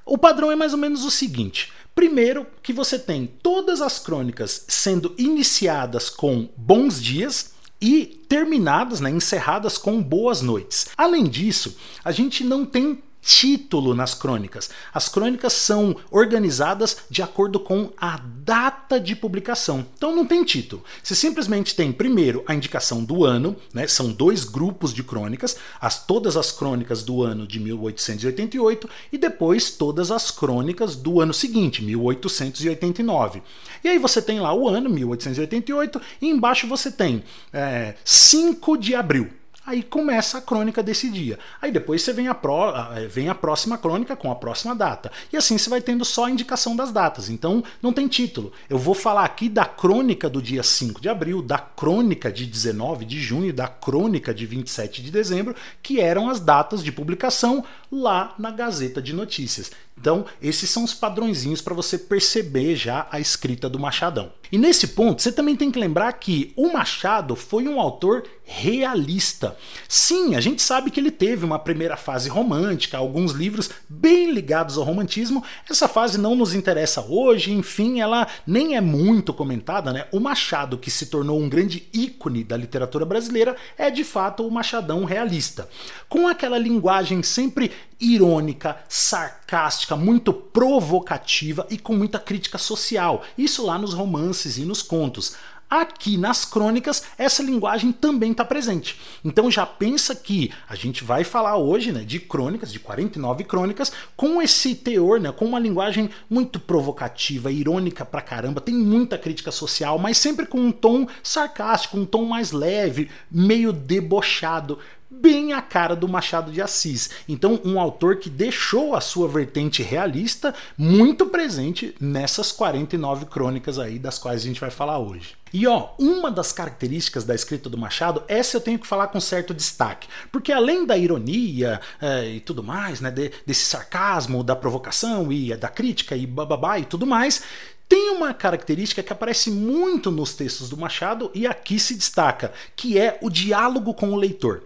O 0.06 0.18
padrão 0.18 0.52
é 0.52 0.56
mais 0.56 0.74
ou 0.74 0.80
menos 0.80 1.04
o 1.04 1.12
seguinte: 1.12 1.72
Primeiro, 1.98 2.46
que 2.62 2.72
você 2.72 3.00
tem 3.00 3.26
todas 3.26 3.82
as 3.82 3.98
crônicas 3.98 4.66
sendo 4.68 5.16
iniciadas 5.18 6.10
com 6.10 6.48
bons 6.56 7.02
dias 7.02 7.54
e 7.82 8.06
terminadas, 8.30 9.00
né, 9.00 9.10
encerradas 9.10 9.78
com 9.78 10.02
boas 10.02 10.42
noites. 10.42 10.90
Além 10.98 11.24
disso, 11.26 11.76
a 12.04 12.12
gente 12.12 12.44
não 12.44 12.66
tem 12.66 13.02
título 13.22 13.94
nas 13.94 14.14
crônicas. 14.14 14.70
As 14.94 15.10
crônicas 15.10 15.54
são 15.54 15.96
organizadas 16.10 16.98
de 17.10 17.22
acordo 17.22 17.60
com 17.60 17.92
a 17.98 18.18
data 18.18 19.00
de 19.00 19.16
publicação. 19.16 19.86
Então 19.98 20.16
não 20.16 20.26
tem 20.26 20.44
título. 20.44 20.84
Você 21.04 21.14
simplesmente 21.14 21.76
tem 21.76 21.92
primeiro 21.92 22.44
a 22.48 22.56
indicação 22.56 23.04
do 23.04 23.26
ano, 23.26 23.56
né? 23.74 23.86
São 23.88 24.12
dois 24.12 24.44
grupos 24.46 24.94
de 24.94 25.04
crônicas, 25.04 25.58
as 25.82 26.06
todas 26.06 26.38
as 26.38 26.52
crônicas 26.52 27.04
do 27.04 27.22
ano 27.22 27.46
de 27.46 27.60
1888 27.60 28.90
e 29.12 29.18
depois 29.18 29.72
todas 29.72 30.10
as 30.10 30.32
crônicas 30.32 30.96
do 30.96 31.20
ano 31.20 31.34
seguinte, 31.34 31.84
1889. 31.84 33.42
E 33.84 33.90
aí 33.90 34.00
você 34.00 34.22
tem 34.22 34.40
lá 34.40 34.54
o 34.54 34.68
ano 34.68 34.90
1888 34.90 36.02
e 36.22 36.28
embaixo 36.28 36.68
você 36.68 36.90
tem 36.90 37.24
é, 37.52 37.96
5 38.06 38.78
de 38.78 38.96
abril. 38.96 39.30
Aí 39.68 39.84
começa 39.84 40.38
a 40.38 40.42
crônica 40.42 40.82
desse 40.82 41.10
dia. 41.10 41.38
Aí 41.62 41.74
depois 41.74 42.02
você 42.02 42.14
vem 42.14 42.30
a, 42.30 42.34
pro, 42.34 42.72
vem 43.10 43.28
a 43.28 43.36
próxima 43.36 43.78
crônica 43.78 44.16
com 44.16 44.32
a 44.32 44.36
próxima 44.36 44.74
data. 44.74 45.12
E 45.30 45.36
assim 45.36 45.58
você 45.58 45.70
vai 45.70 45.82
tendo 45.82 46.06
só 46.06 46.24
a 46.24 46.32
indicação 46.32 46.74
das 46.74 46.90
datas. 46.90 47.30
Então 47.30 47.62
não 47.82 47.92
tem 47.92 48.08
título. 48.08 48.54
Eu 48.70 48.78
vou 48.78 48.96
falar 48.96 49.26
aqui 49.26 49.50
da 49.50 49.66
crônica 49.66 50.30
do 50.30 50.42
dia 50.42 50.64
5 50.64 51.02
de 51.02 51.10
abril, 51.10 51.42
da 51.42 51.60
crônica 51.60 52.32
de 52.32 52.46
19 52.46 53.04
de 53.04 53.20
junho, 53.20 53.52
da 53.52 53.68
crônica 53.68 54.34
de 54.34 54.46
27 54.46 55.04
de 55.04 55.12
dezembro, 55.12 55.54
que 55.84 56.00
eram 56.00 56.30
as 56.30 56.40
datas 56.40 56.82
de 56.82 56.94
publicação 56.94 57.62
lá 57.92 58.36
na 58.40 58.52
Gazeta 58.52 59.02
de 59.02 59.12
Notícias. 59.12 59.70
Então, 60.00 60.26
esses 60.42 60.70
são 60.70 60.84
os 60.84 60.94
padrõezinhos 60.94 61.60
para 61.60 61.74
você 61.74 61.98
perceber 61.98 62.76
já 62.76 63.08
a 63.12 63.20
escrita 63.20 63.68
do 63.68 63.80
Machadão. 63.80 64.32
E 64.52 64.58
nesse 64.58 64.88
ponto, 64.90 65.22
você 65.22 65.32
também 65.32 65.56
tem 65.56 65.72
que 65.72 65.80
lembrar 65.80 66.12
que 66.14 66.54
o 66.56 66.72
Machado 66.72 67.36
foi 67.36 67.68
um 67.68 67.80
autor 67.80 68.24
realista. 68.44 69.58
Sim, 69.90 70.36
a 70.36 70.40
gente 70.40 70.62
sabe 70.62 70.90
que 70.90 71.00
ele 71.00 71.12
teve 71.12 71.44
uma 71.44 71.60
primeira 71.60 71.98
fase 71.98 72.30
romântica, 72.30 72.98
alguns 72.98 73.34
livros 73.34 73.70
bem 73.90 74.32
ligados 74.32 74.78
ao 74.78 74.86
romantismo. 74.86 75.44
Essa 75.70 75.88
fase 75.88 76.18
não 76.18 76.34
nos 76.34 76.54
interessa 76.54 77.02
hoje, 77.02 77.52
enfim, 77.52 78.00
ela 78.00 78.26
nem 78.48 78.78
é 78.78 78.82
muito 78.82 79.34
comentada, 79.34 79.92
né? 79.92 80.06
O 80.14 80.20
Machado, 80.20 80.78
que 80.78 80.90
se 80.90 81.08
tornou 81.08 81.40
um 81.42 81.50
grande 81.50 81.90
ícone 81.94 82.44
da 82.44 82.56
literatura 82.56 83.06
brasileira, 83.06 83.56
é 83.78 83.92
de 83.92 84.06
fato 84.06 84.48
o 84.48 84.52
Machadão 84.52 85.04
realista. 85.04 85.68
Com 86.08 86.26
aquela 86.26 86.58
linguagem 86.58 87.22
sempre 87.22 87.72
irônica, 88.00 88.78
sarcástica, 88.88 89.96
muito 89.96 90.32
provocativa 90.32 91.66
e 91.70 91.78
com 91.78 91.94
muita 91.96 92.20
crítica 92.20 92.58
social. 92.58 93.24
Isso 93.38 93.66
lá 93.66 93.78
nos 93.78 93.94
romances 93.94 94.37
e 94.46 94.66
nos 94.66 94.82
contos. 94.82 95.36
Aqui 95.70 96.16
nas 96.16 96.46
crônicas, 96.46 97.04
essa 97.18 97.44
linguagem 97.44 97.92
também 97.92 98.32
está 98.32 98.46
presente. 98.46 98.98
Então 99.24 99.52
já 99.52 99.66
pensa 99.66 100.16
que 100.16 100.50
a 100.70 100.76
gente 100.76 101.04
vai 101.04 101.26
falar 101.26 101.58
hoje 101.58 101.92
né, 101.92 102.06
de 102.06 102.22
crônicas, 102.22 102.72
de 102.72 102.80
49 102.80 103.44
crônicas, 103.44 103.92
com 104.16 104.42
esse 104.42 104.76
teor, 104.76 105.20
né, 105.20 105.30
com 105.30 105.44
uma 105.44 105.60
linguagem 105.60 106.10
muito 106.30 106.58
provocativa, 106.58 107.52
irônica 107.52 108.06
pra 108.06 108.22
caramba, 108.22 108.62
tem 108.62 108.74
muita 108.74 109.18
crítica 109.18 109.52
social, 109.52 110.00
mas 110.00 110.18
sempre 110.18 110.46
com 110.46 110.58
um 110.58 110.72
tom 110.72 111.06
sarcástico, 111.22 111.98
um 111.98 112.06
tom 112.06 112.24
mais 112.24 112.54
leve, 112.54 113.10
meio 113.30 113.74
debochado, 113.74 114.80
bem 115.22 115.54
a 115.54 115.62
cara 115.62 115.96
do 115.96 116.08
Machado 116.08 116.52
de 116.52 116.62
Assis. 116.62 117.10
Então, 117.28 117.60
um 117.66 117.80
autor 117.80 118.18
que 118.18 118.30
deixou 118.30 118.96
a 118.96 119.02
sua 119.02 119.28
vertente 119.28 119.82
realista 119.82 120.54
muito 120.78 121.26
presente 121.26 121.96
nessas 122.00 122.52
49 122.52 123.26
crônicas 123.26 123.80
aí 123.80 123.98
das 123.98 124.20
quais 124.20 124.42
a 124.42 124.46
gente 124.46 124.62
vai 124.62 124.70
falar 124.70 125.00
hoje. 125.00 125.36
E 125.54 125.66
ó, 125.66 125.90
uma 125.98 126.30
das 126.30 126.52
características 126.52 127.24
da 127.24 127.34
escrita 127.34 127.70
do 127.70 127.78
Machado, 127.78 128.24
essa 128.28 128.58
eu 128.58 128.62
tenho 128.62 128.78
que 128.78 128.86
falar 128.86 129.08
com 129.08 129.20
certo 129.20 129.54
destaque, 129.54 130.08
porque 130.32 130.52
além 130.52 130.86
da 130.86 130.98
ironia 130.98 131.80
é, 132.02 132.28
e 132.28 132.40
tudo 132.40 132.62
mais, 132.62 133.00
né, 133.00 133.10
de, 133.10 133.32
desse 133.46 133.66
sarcasmo, 133.66 134.44
da 134.44 134.56
provocação 134.56 135.32
e 135.32 135.56
da 135.56 135.70
crítica 135.70 136.16
e 136.16 136.28
bababá 136.28 136.80
e 136.80 136.86
tudo 136.86 137.08
mais, 137.08 137.44
tem 137.88 138.10
uma 138.10 138.34
característica 138.34 139.02
que 139.02 139.14
aparece 139.14 139.50
muito 139.50 140.12
nos 140.12 140.34
textos 140.34 140.70
do 140.70 140.76
Machado 140.76 141.32
e 141.34 141.48
aqui 141.48 141.80
se 141.80 141.96
destaca, 141.96 142.52
que 142.76 143.00
é 143.00 143.18
o 143.22 143.30
diálogo 143.30 143.94
com 143.94 144.12
o 144.12 144.18
leitor. 144.18 144.64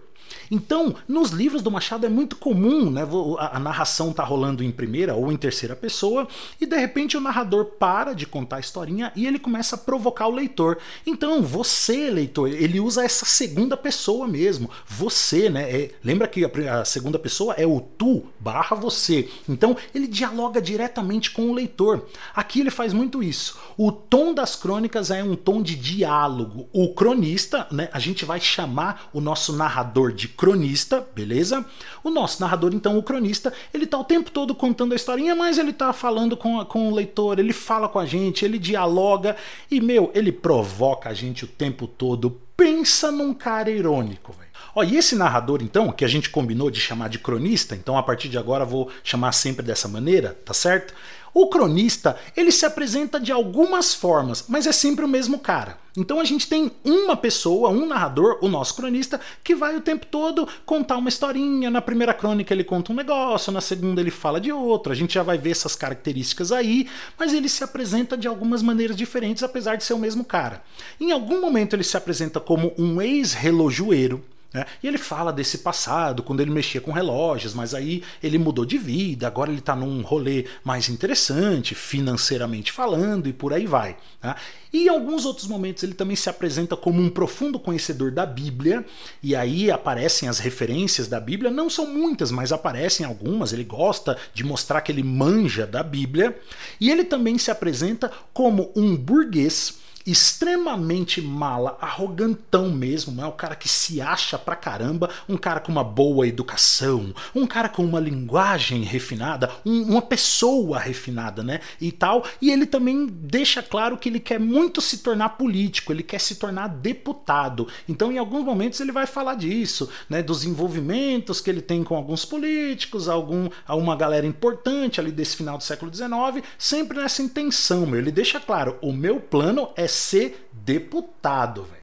Então, 0.54 0.94
nos 1.08 1.30
livros 1.30 1.62
do 1.62 1.70
Machado 1.70 2.04
é 2.04 2.10
muito 2.10 2.36
comum, 2.36 2.90
né? 2.90 3.08
A, 3.38 3.58
narração 3.58 4.12
tá 4.12 4.22
rolando 4.22 4.62
em 4.62 4.70
primeira 4.70 5.14
ou 5.14 5.32
em 5.32 5.36
terceira 5.36 5.74
pessoa 5.74 6.28
e 6.60 6.66
de 6.66 6.76
repente 6.76 7.16
o 7.16 7.20
narrador 7.22 7.64
para 7.64 8.12
de 8.12 8.26
contar 8.26 8.56
a 8.56 8.60
historinha 8.60 9.10
e 9.16 9.26
ele 9.26 9.38
começa 9.38 9.76
a 9.76 9.78
provocar 9.78 10.26
o 10.26 10.34
leitor. 10.34 10.76
Então, 11.06 11.40
você, 11.40 12.10
leitor, 12.10 12.50
ele 12.50 12.78
usa 12.78 13.02
essa 13.02 13.24
segunda 13.24 13.78
pessoa 13.78 14.28
mesmo. 14.28 14.68
Você, 14.86 15.48
né? 15.48 15.70
É, 15.74 15.90
lembra 16.04 16.28
que 16.28 16.44
a, 16.44 16.80
a 16.82 16.84
segunda 16.84 17.18
pessoa 17.18 17.54
é 17.54 17.66
o 17.66 17.80
tu 17.80 18.22
barra 18.42 18.76
você. 18.76 19.28
Então, 19.48 19.76
ele 19.94 20.08
dialoga 20.08 20.60
diretamente 20.60 21.30
com 21.30 21.48
o 21.48 21.54
leitor. 21.54 22.06
Aqui 22.34 22.60
ele 22.60 22.70
faz 22.70 22.92
muito 22.92 23.22
isso. 23.22 23.58
O 23.78 23.92
tom 23.92 24.34
das 24.34 24.56
crônicas 24.56 25.10
é 25.10 25.22
um 25.22 25.36
tom 25.36 25.62
de 25.62 25.76
diálogo. 25.76 26.68
O 26.72 26.92
cronista, 26.92 27.68
né? 27.70 27.88
A 27.92 28.00
gente 28.00 28.24
vai 28.24 28.40
chamar 28.40 29.08
o 29.12 29.20
nosso 29.20 29.52
narrador 29.52 30.12
de 30.12 30.26
cronista, 30.26 31.06
beleza? 31.14 31.64
O 32.02 32.10
nosso 32.10 32.40
narrador, 32.40 32.74
então, 32.74 32.98
o 32.98 33.02
cronista, 33.02 33.52
ele 33.72 33.86
tá 33.86 33.98
o 33.98 34.04
tempo 34.04 34.30
todo 34.30 34.54
contando 34.54 34.92
a 34.92 34.96
historinha, 34.96 35.36
mas 35.36 35.56
ele 35.56 35.72
tá 35.72 35.92
falando 35.92 36.36
com, 36.36 36.64
com 36.64 36.88
o 36.88 36.94
leitor, 36.94 37.38
ele 37.38 37.52
fala 37.52 37.88
com 37.88 38.00
a 38.00 38.06
gente, 38.06 38.44
ele 38.44 38.58
dialoga 38.58 39.36
e, 39.70 39.80
meu, 39.80 40.10
ele 40.14 40.32
provoca 40.32 41.10
a 41.10 41.14
gente 41.14 41.44
o 41.44 41.48
tempo 41.48 41.86
todo. 41.86 42.40
Pensa 42.56 43.12
num 43.12 43.32
cara 43.32 43.70
irônico. 43.70 44.41
Ó, 44.74 44.82
e 44.82 44.96
esse 44.96 45.14
narrador, 45.14 45.62
então, 45.62 45.92
que 45.92 46.04
a 46.04 46.08
gente 46.08 46.30
combinou 46.30 46.70
de 46.70 46.80
chamar 46.80 47.08
de 47.08 47.18
cronista, 47.18 47.74
então 47.74 47.96
a 47.98 48.02
partir 48.02 48.28
de 48.28 48.38
agora 48.38 48.64
vou 48.64 48.90
chamar 49.04 49.32
sempre 49.32 49.64
dessa 49.64 49.86
maneira, 49.86 50.38
tá 50.44 50.54
certo? 50.54 50.94
O 51.34 51.48
cronista, 51.48 52.16
ele 52.36 52.52
se 52.52 52.66
apresenta 52.66 53.18
de 53.18 53.32
algumas 53.32 53.94
formas, 53.94 54.44
mas 54.48 54.66
é 54.66 54.72
sempre 54.72 55.02
o 55.02 55.08
mesmo 55.08 55.38
cara. 55.38 55.78
Então 55.96 56.20
a 56.20 56.24
gente 56.24 56.46
tem 56.46 56.70
uma 56.84 57.16
pessoa, 57.16 57.70
um 57.70 57.86
narrador, 57.86 58.38
o 58.42 58.48
nosso 58.48 58.74
cronista, 58.74 59.18
que 59.42 59.54
vai 59.54 59.74
o 59.74 59.80
tempo 59.80 60.04
todo 60.06 60.46
contar 60.66 60.98
uma 60.98 61.08
historinha. 61.08 61.70
Na 61.70 61.80
primeira 61.80 62.12
crônica 62.12 62.52
ele 62.52 62.64
conta 62.64 62.92
um 62.92 62.94
negócio, 62.94 63.50
na 63.50 63.62
segunda 63.62 64.00
ele 64.00 64.10
fala 64.10 64.38
de 64.38 64.52
outro. 64.52 64.92
A 64.92 64.94
gente 64.94 65.14
já 65.14 65.22
vai 65.22 65.38
ver 65.38 65.50
essas 65.52 65.74
características 65.74 66.52
aí, 66.52 66.86
mas 67.18 67.32
ele 67.32 67.48
se 67.48 67.64
apresenta 67.64 68.14
de 68.14 68.28
algumas 68.28 68.62
maneiras 68.62 68.96
diferentes, 68.96 69.42
apesar 69.42 69.76
de 69.76 69.84
ser 69.84 69.94
o 69.94 69.98
mesmo 69.98 70.24
cara. 70.24 70.62
Em 71.00 71.12
algum 71.12 71.40
momento 71.40 71.74
ele 71.74 71.84
se 71.84 71.96
apresenta 71.96 72.40
como 72.40 72.74
um 72.78 73.00
ex-relojoeiro, 73.00 74.22
né? 74.52 74.66
E 74.82 74.88
ele 74.88 74.98
fala 74.98 75.32
desse 75.32 75.58
passado, 75.58 76.22
quando 76.22 76.40
ele 76.40 76.50
mexia 76.50 76.80
com 76.80 76.92
relógios, 76.92 77.54
mas 77.54 77.74
aí 77.74 78.02
ele 78.22 78.38
mudou 78.38 78.64
de 78.64 78.76
vida, 78.76 79.26
agora 79.26 79.50
ele 79.50 79.60
está 79.60 79.74
num 79.74 80.02
rolê 80.02 80.46
mais 80.62 80.88
interessante, 80.88 81.74
financeiramente 81.74 82.70
falando, 82.70 83.28
e 83.28 83.32
por 83.32 83.52
aí 83.52 83.66
vai. 83.66 83.96
Né? 84.22 84.34
E 84.72 84.84
em 84.84 84.88
alguns 84.88 85.24
outros 85.24 85.46
momentos 85.46 85.82
ele 85.82 85.94
também 85.94 86.16
se 86.16 86.28
apresenta 86.28 86.76
como 86.76 87.00
um 87.00 87.08
profundo 87.08 87.58
conhecedor 87.58 88.10
da 88.10 88.26
Bíblia, 88.26 88.84
e 89.22 89.34
aí 89.34 89.70
aparecem 89.70 90.28
as 90.28 90.38
referências 90.38 91.08
da 91.08 91.20
Bíblia, 91.20 91.50
não 91.50 91.70
são 91.70 91.86
muitas, 91.86 92.30
mas 92.30 92.52
aparecem 92.52 93.06
algumas, 93.06 93.52
ele 93.52 93.64
gosta 93.64 94.16
de 94.34 94.44
mostrar 94.44 94.80
que 94.82 94.92
ele 94.92 95.02
manja 95.02 95.66
da 95.66 95.82
Bíblia, 95.82 96.38
e 96.80 96.90
ele 96.90 97.04
também 97.04 97.38
se 97.38 97.50
apresenta 97.50 98.10
como 98.32 98.70
um 98.76 98.96
burguês 98.96 99.81
extremamente 100.06 101.20
mala, 101.20 101.76
arrogantão 101.80 102.70
mesmo, 102.70 103.20
é 103.20 103.26
o 103.26 103.32
cara 103.32 103.54
que 103.54 103.68
se 103.68 104.00
acha 104.00 104.38
pra 104.38 104.56
caramba, 104.56 105.10
um 105.28 105.36
cara 105.36 105.60
com 105.60 105.70
uma 105.70 105.84
boa 105.84 106.26
educação, 106.26 107.14
um 107.34 107.46
cara 107.46 107.68
com 107.68 107.84
uma 107.84 108.00
linguagem 108.00 108.82
refinada, 108.82 109.50
um, 109.64 109.82
uma 109.82 110.02
pessoa 110.02 110.78
refinada, 110.78 111.42
né? 111.42 111.60
E 111.80 111.92
tal. 111.92 112.24
E 112.40 112.50
ele 112.50 112.66
também 112.66 113.06
deixa 113.06 113.62
claro 113.62 113.96
que 113.96 114.08
ele 114.08 114.20
quer 114.20 114.40
muito 114.40 114.80
se 114.80 114.98
tornar 114.98 115.30
político, 115.30 115.92
ele 115.92 116.02
quer 116.02 116.20
se 116.20 116.36
tornar 116.36 116.68
deputado. 116.68 117.68
Então, 117.88 118.10
em 118.10 118.18
alguns 118.18 118.44
momentos 118.44 118.80
ele 118.80 118.92
vai 118.92 119.06
falar 119.06 119.34
disso, 119.34 119.88
né? 120.08 120.22
Dos 120.22 120.44
envolvimentos 120.44 121.40
que 121.40 121.50
ele 121.50 121.62
tem 121.62 121.84
com 121.84 121.94
alguns 121.94 122.24
políticos, 122.24 123.08
algum, 123.08 123.48
alguma 123.66 123.96
galera 123.96 124.26
importante 124.26 125.00
ali 125.00 125.12
desse 125.12 125.36
final 125.36 125.58
do 125.58 125.64
século 125.64 125.92
XIX, 125.94 126.44
sempre 126.58 126.98
nessa 126.98 127.22
intenção, 127.22 127.86
meu. 127.86 128.00
Ele 128.00 128.10
deixa 128.10 128.40
claro, 128.40 128.78
o 128.80 128.92
meu 128.92 129.20
plano 129.20 129.68
é 129.76 129.86
ser 129.92 130.48
deputado, 130.52 131.64
velho. 131.64 131.82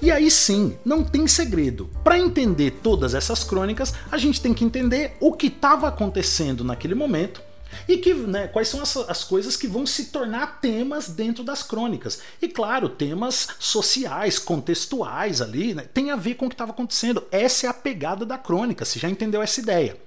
E 0.00 0.10
aí 0.10 0.30
sim, 0.30 0.76
não 0.84 1.02
tem 1.02 1.26
segredo. 1.26 1.88
Para 2.04 2.18
entender 2.18 2.80
todas 2.82 3.14
essas 3.14 3.42
crônicas, 3.42 3.94
a 4.10 4.18
gente 4.18 4.38
tem 4.38 4.52
que 4.52 4.62
entender 4.62 5.16
o 5.18 5.32
que 5.32 5.46
estava 5.46 5.88
acontecendo 5.88 6.62
naquele 6.62 6.94
momento 6.94 7.40
e 7.88 7.98
que, 7.98 8.14
né, 8.14 8.48
quais 8.48 8.68
são 8.68 8.80
as, 8.80 8.96
as 8.96 9.24
coisas 9.24 9.56
que 9.56 9.66
vão 9.66 9.86
se 9.86 10.06
tornar 10.06 10.60
temas 10.60 11.08
dentro 11.08 11.44
das 11.44 11.62
crônicas. 11.62 12.20
E 12.40 12.48
claro, 12.48 12.88
temas 12.88 13.48
sociais, 13.58 14.38
contextuais 14.38 15.40
ali, 15.40 15.74
né, 15.74 15.86
tem 15.92 16.10
a 16.10 16.16
ver 16.16 16.34
com 16.34 16.46
o 16.46 16.48
que 16.48 16.54
estava 16.54 16.72
acontecendo. 16.72 17.24
Essa 17.30 17.66
é 17.66 17.70
a 17.70 17.74
pegada 17.74 18.24
da 18.24 18.38
crônica, 18.38 18.84
você 18.84 18.98
já 18.98 19.08
entendeu 19.08 19.42
essa 19.42 19.60
ideia. 19.60 19.98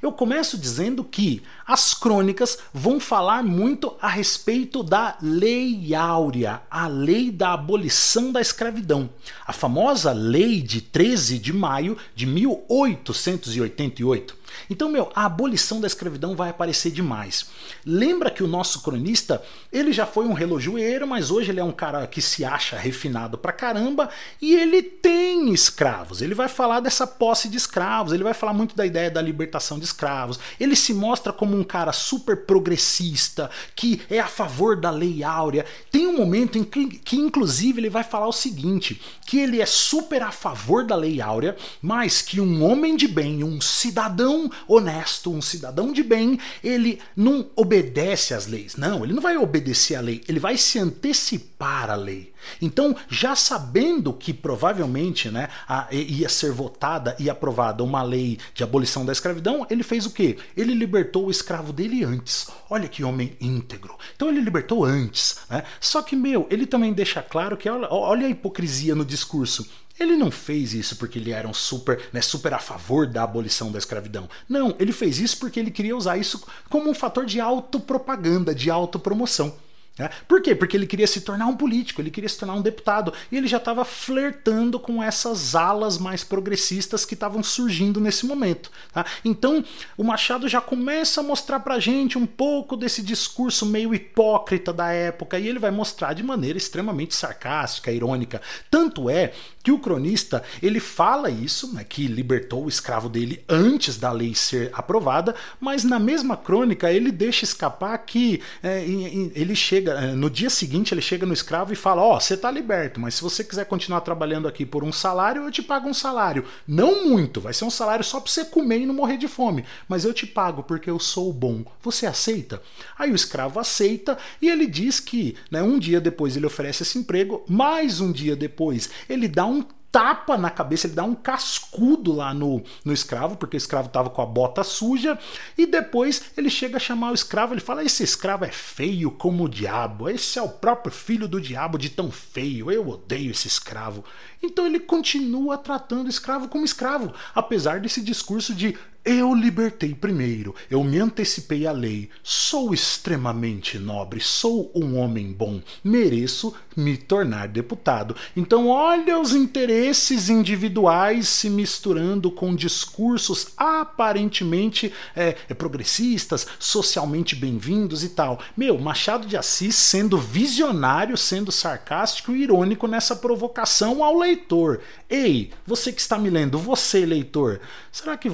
Eu 0.00 0.12
começo 0.12 0.56
dizendo 0.56 1.02
que 1.02 1.42
as 1.66 1.92
crônicas 1.94 2.58
vão 2.72 3.00
falar 3.00 3.42
muito 3.42 3.96
a 4.00 4.08
respeito 4.08 4.82
da 4.82 5.18
Lei 5.20 5.94
Áurea, 5.94 6.62
a 6.70 6.86
lei 6.86 7.30
da 7.30 7.52
abolição 7.52 8.32
da 8.32 8.40
escravidão. 8.40 9.10
A 9.46 9.52
famosa 9.52 10.12
lei 10.12 10.62
de 10.62 10.80
13 10.80 11.38
de 11.38 11.52
maio 11.52 11.98
de 12.14 12.24
1888. 12.26 14.38
Então, 14.70 14.90
meu, 14.90 15.10
a 15.14 15.24
abolição 15.24 15.80
da 15.80 15.86
escravidão 15.86 16.36
vai 16.36 16.50
aparecer 16.50 16.90
demais. 16.90 17.46
Lembra 17.84 18.30
que 18.30 18.42
o 18.42 18.48
nosso 18.48 18.82
cronista, 18.82 19.42
ele 19.72 19.92
já 19.92 20.06
foi 20.06 20.26
um 20.26 20.32
relojoeiro, 20.32 21.06
mas 21.06 21.30
hoje 21.30 21.50
ele 21.50 21.60
é 21.60 21.64
um 21.64 21.72
cara 21.72 22.06
que 22.06 22.20
se 22.20 22.44
acha 22.44 22.76
refinado 22.76 23.38
pra 23.38 23.52
caramba 23.52 24.08
e 24.40 24.54
ele 24.54 24.82
tem 24.82 25.52
escravos. 25.52 26.22
Ele 26.22 26.34
vai 26.34 26.48
falar 26.48 26.80
dessa 26.80 27.06
posse 27.06 27.48
de 27.48 27.56
escravos, 27.56 28.12
ele 28.12 28.24
vai 28.24 28.34
falar 28.34 28.52
muito 28.52 28.76
da 28.76 28.86
ideia 28.86 29.10
da 29.10 29.22
libertação 29.22 29.78
de 29.78 29.84
escravos. 29.84 30.38
Ele 30.58 30.76
se 30.76 30.94
mostra 30.94 31.32
como 31.32 31.56
um 31.56 31.64
cara 31.64 31.92
super 31.92 32.44
progressista, 32.44 33.50
que 33.74 34.00
é 34.10 34.18
a 34.18 34.26
favor 34.26 34.80
da 34.80 34.90
lei 34.90 35.22
áurea. 35.22 35.64
Tem 35.90 36.06
um 36.06 36.16
momento 36.16 36.58
em 36.58 36.64
que, 36.64 36.86
que 36.98 37.16
inclusive, 37.16 37.80
ele 37.80 37.90
vai 37.90 38.04
falar 38.04 38.28
o 38.28 38.32
seguinte: 38.32 39.00
que 39.26 39.38
ele 39.38 39.60
é 39.60 39.66
super 39.66 40.22
a 40.22 40.30
favor 40.30 40.84
da 40.84 40.94
lei 40.94 41.20
áurea, 41.20 41.56
mas 41.80 42.22
que 42.22 42.40
um 42.40 42.62
homem 42.64 42.96
de 42.96 43.08
bem, 43.08 43.42
um 43.42 43.60
cidadão 43.60 44.37
cidadão 44.38 44.50
honesto, 44.68 45.32
um 45.32 45.42
cidadão 45.42 45.92
de 45.92 46.02
bem, 46.02 46.38
ele 46.62 47.00
não 47.16 47.46
obedece 47.56 48.34
às 48.34 48.46
leis. 48.46 48.76
Não, 48.76 49.02
ele 49.02 49.12
não 49.12 49.22
vai 49.22 49.36
obedecer 49.36 49.96
à 49.96 50.00
lei, 50.00 50.22
ele 50.28 50.38
vai 50.38 50.56
se 50.56 50.78
antecipar 50.78 51.90
à 51.90 51.96
lei. 51.96 52.32
Então, 52.62 52.94
já 53.08 53.34
sabendo 53.34 54.12
que 54.12 54.32
provavelmente 54.32 55.28
né, 55.28 55.48
ia 55.90 56.28
ser 56.28 56.52
votada 56.52 57.16
e 57.18 57.28
aprovada 57.28 57.82
uma 57.82 58.02
lei 58.02 58.38
de 58.54 58.62
abolição 58.62 59.04
da 59.04 59.12
escravidão, 59.12 59.66
ele 59.68 59.82
fez 59.82 60.06
o 60.06 60.10
quê? 60.10 60.38
Ele 60.56 60.72
libertou 60.72 61.26
o 61.26 61.30
escravo 61.30 61.72
dele 61.72 62.04
antes. 62.04 62.48
Olha 62.70 62.88
que 62.88 63.02
homem 63.02 63.36
íntegro. 63.40 63.96
Então 64.14 64.28
ele 64.28 64.40
libertou 64.40 64.84
antes. 64.84 65.38
Né? 65.50 65.64
Só 65.80 66.00
que, 66.00 66.14
meu, 66.14 66.46
ele 66.48 66.66
também 66.66 66.92
deixa 66.92 67.22
claro 67.22 67.56
que 67.56 67.68
olha, 67.68 67.88
olha 67.90 68.26
a 68.26 68.30
hipocrisia 68.30 68.94
no 68.94 69.04
discurso. 69.04 69.68
Ele 69.98 70.16
não 70.16 70.30
fez 70.30 70.74
isso 70.74 70.96
porque 70.96 71.18
ele 71.18 71.32
era 71.32 71.48
um 71.48 71.54
super, 71.54 72.00
né, 72.12 72.20
super 72.20 72.54
a 72.54 72.58
favor 72.58 73.06
da 73.06 73.22
abolição 73.22 73.72
da 73.72 73.78
escravidão. 73.78 74.28
Não, 74.48 74.74
ele 74.78 74.92
fez 74.92 75.18
isso 75.18 75.38
porque 75.38 75.58
ele 75.58 75.70
queria 75.70 75.96
usar 75.96 76.16
isso 76.16 76.46
como 76.68 76.88
um 76.88 76.94
fator 76.94 77.26
de 77.26 77.40
autopropaganda, 77.40 78.54
de 78.54 78.70
autopromoção. 78.70 79.54
Né? 79.98 80.10
Por 80.26 80.40
quê? 80.40 80.54
Porque 80.54 80.76
ele 80.76 80.86
queria 80.86 81.06
se 81.06 81.20
tornar 81.20 81.46
um 81.46 81.56
político, 81.56 82.00
ele 82.00 82.10
queria 82.10 82.28
se 82.28 82.38
tornar 82.38 82.54
um 82.54 82.62
deputado. 82.62 83.12
E 83.30 83.36
ele 83.36 83.48
já 83.48 83.56
estava 83.56 83.84
flertando 83.84 84.78
com 84.78 85.02
essas 85.02 85.54
alas 85.54 85.98
mais 85.98 86.22
progressistas 86.22 87.04
que 87.04 87.14
estavam 87.14 87.42
surgindo 87.42 88.00
nesse 88.00 88.26
momento. 88.26 88.70
Tá? 88.92 89.04
Então, 89.24 89.64
o 89.96 90.04
Machado 90.04 90.48
já 90.48 90.60
começa 90.60 91.20
a 91.20 91.24
mostrar 91.24 91.60
pra 91.60 91.78
gente 91.78 92.16
um 92.16 92.26
pouco 92.26 92.76
desse 92.76 93.02
discurso 93.02 93.66
meio 93.66 93.94
hipócrita 93.94 94.72
da 94.72 94.92
época. 94.92 95.38
E 95.38 95.48
ele 95.48 95.58
vai 95.58 95.70
mostrar 95.70 96.12
de 96.12 96.22
maneira 96.22 96.58
extremamente 96.58 97.14
sarcástica, 97.14 97.90
irônica. 97.90 98.40
Tanto 98.70 99.10
é 99.10 99.32
que 99.62 99.72
o 99.72 99.78
cronista 99.78 100.42
ele 100.62 100.80
fala 100.80 101.30
isso, 101.30 101.74
né, 101.74 101.84
que 101.84 102.06
libertou 102.06 102.64
o 102.64 102.68
escravo 102.68 103.08
dele 103.08 103.44
antes 103.48 103.98
da 103.98 104.10
lei 104.10 104.34
ser 104.34 104.70
aprovada, 104.72 105.34
mas 105.60 105.84
na 105.84 105.98
mesma 105.98 106.36
crônica 106.36 106.90
ele 106.90 107.10
deixa 107.10 107.44
escapar 107.44 107.98
que 107.98 108.40
é, 108.62 108.84
ele 108.84 109.54
chega 109.54 109.87
chega, 109.88 110.00
eh, 110.00 110.14
no 110.14 110.28
dia 110.28 110.50
seguinte 110.50 110.92
ele 110.92 111.00
chega 111.00 111.24
no 111.24 111.32
escravo 111.32 111.72
e 111.72 111.76
fala: 111.76 112.02
Ó, 112.02 112.16
oh, 112.16 112.20
você 112.20 112.36
tá 112.36 112.50
liberto, 112.50 113.00
mas 113.00 113.14
se 113.14 113.22
você 113.22 113.42
quiser 113.42 113.64
continuar 113.64 114.00
trabalhando 114.02 114.46
aqui 114.46 114.66
por 114.66 114.84
um 114.84 114.92
salário, 114.92 115.42
eu 115.42 115.50
te 115.50 115.62
pago 115.62 115.88
um 115.88 115.94
salário. 115.94 116.44
Não 116.66 117.06
muito, 117.06 117.40
vai 117.40 117.54
ser 117.54 117.64
um 117.64 117.70
salário 117.70 118.04
só 118.04 118.20
pra 118.20 118.30
você 118.30 118.44
comer 118.44 118.80
e 118.80 118.86
não 118.86 118.94
morrer 118.94 119.16
de 119.16 119.28
fome, 119.28 119.64
mas 119.88 120.04
eu 120.04 120.12
te 120.12 120.26
pago 120.26 120.62
porque 120.62 120.90
eu 120.90 120.98
sou 120.98 121.32
bom. 121.32 121.64
Você 121.82 122.06
aceita? 122.06 122.62
Aí 122.98 123.10
o 123.10 123.16
escravo 123.16 123.58
aceita 123.58 124.18
e 124.40 124.48
ele 124.48 124.66
diz 124.66 125.00
que 125.00 125.36
né, 125.50 125.62
um 125.62 125.78
dia 125.78 126.00
depois 126.00 126.36
ele 126.36 126.46
oferece 126.46 126.82
esse 126.82 126.98
emprego, 126.98 127.44
mais 127.48 128.00
um 128.00 128.12
dia 128.12 128.36
depois 128.36 128.90
ele 129.08 129.28
dá 129.28 129.46
um 129.46 129.64
tapa 129.90 130.36
na 130.36 130.50
cabeça, 130.50 130.86
ele 130.86 130.94
dá 130.94 131.04
um 131.04 131.14
cascudo 131.14 132.12
lá 132.12 132.34
no, 132.34 132.62
no 132.84 132.92
escravo, 132.92 133.36
porque 133.36 133.56
o 133.56 133.58
escravo 133.58 133.88
estava 133.88 134.10
com 134.10 134.20
a 134.20 134.26
bota 134.26 134.62
suja, 134.62 135.18
e 135.56 135.66
depois 135.66 136.30
ele 136.36 136.50
chega 136.50 136.76
a 136.76 136.80
chamar 136.80 137.10
o 137.10 137.14
escravo, 137.14 137.54
ele 137.54 137.60
fala: 137.60 137.84
Esse 137.84 138.02
escravo 138.02 138.44
é 138.44 138.50
feio 138.50 139.10
como 139.10 139.44
o 139.44 139.48
diabo, 139.48 140.08
esse 140.08 140.38
é 140.38 140.42
o 140.42 140.48
próprio 140.48 140.92
filho 140.92 141.26
do 141.26 141.40
diabo 141.40 141.78
de 141.78 141.90
tão 141.90 142.10
feio, 142.10 142.70
eu 142.70 142.88
odeio 142.88 143.30
esse 143.30 143.48
escravo. 143.48 144.04
Então 144.42 144.66
ele 144.66 144.80
continua 144.80 145.58
tratando 145.58 146.06
o 146.06 146.10
escravo 146.10 146.48
como 146.48 146.64
escravo, 146.64 147.12
apesar 147.34 147.80
desse 147.80 148.00
discurso 148.00 148.54
de 148.54 148.76
eu 149.08 149.34
libertei 149.34 149.94
primeiro, 149.94 150.54
eu 150.70 150.84
me 150.84 150.98
antecipei 150.98 151.66
à 151.66 151.72
lei, 151.72 152.10
sou 152.22 152.74
extremamente 152.74 153.78
nobre, 153.78 154.20
sou 154.20 154.70
um 154.74 154.98
homem 154.98 155.32
bom, 155.32 155.62
mereço 155.82 156.54
me 156.76 156.94
tornar 156.94 157.48
deputado. 157.48 158.14
Então, 158.36 158.68
olha 158.68 159.18
os 159.18 159.32
interesses 159.32 160.28
individuais 160.28 161.26
se 161.26 161.48
misturando 161.48 162.30
com 162.30 162.54
discursos 162.54 163.48
aparentemente 163.56 164.92
é, 165.16 165.32
progressistas, 165.54 166.46
socialmente 166.58 167.34
bem-vindos 167.34 168.04
e 168.04 168.10
tal. 168.10 168.38
Meu, 168.54 168.78
Machado 168.78 169.26
de 169.26 169.38
Assis 169.38 169.74
sendo 169.74 170.18
visionário, 170.18 171.16
sendo 171.16 171.50
sarcástico 171.50 172.32
e 172.32 172.42
irônico 172.42 172.86
nessa 172.86 173.16
provocação 173.16 174.04
ao 174.04 174.18
leitor. 174.18 174.80
Ei, 175.08 175.50
você 175.66 175.90
que 175.90 176.00
está 176.00 176.18
me 176.18 176.28
lendo, 176.28 176.58
você, 176.58 177.06
leitor, 177.06 177.60
será 177.90 178.14
que 178.14 178.28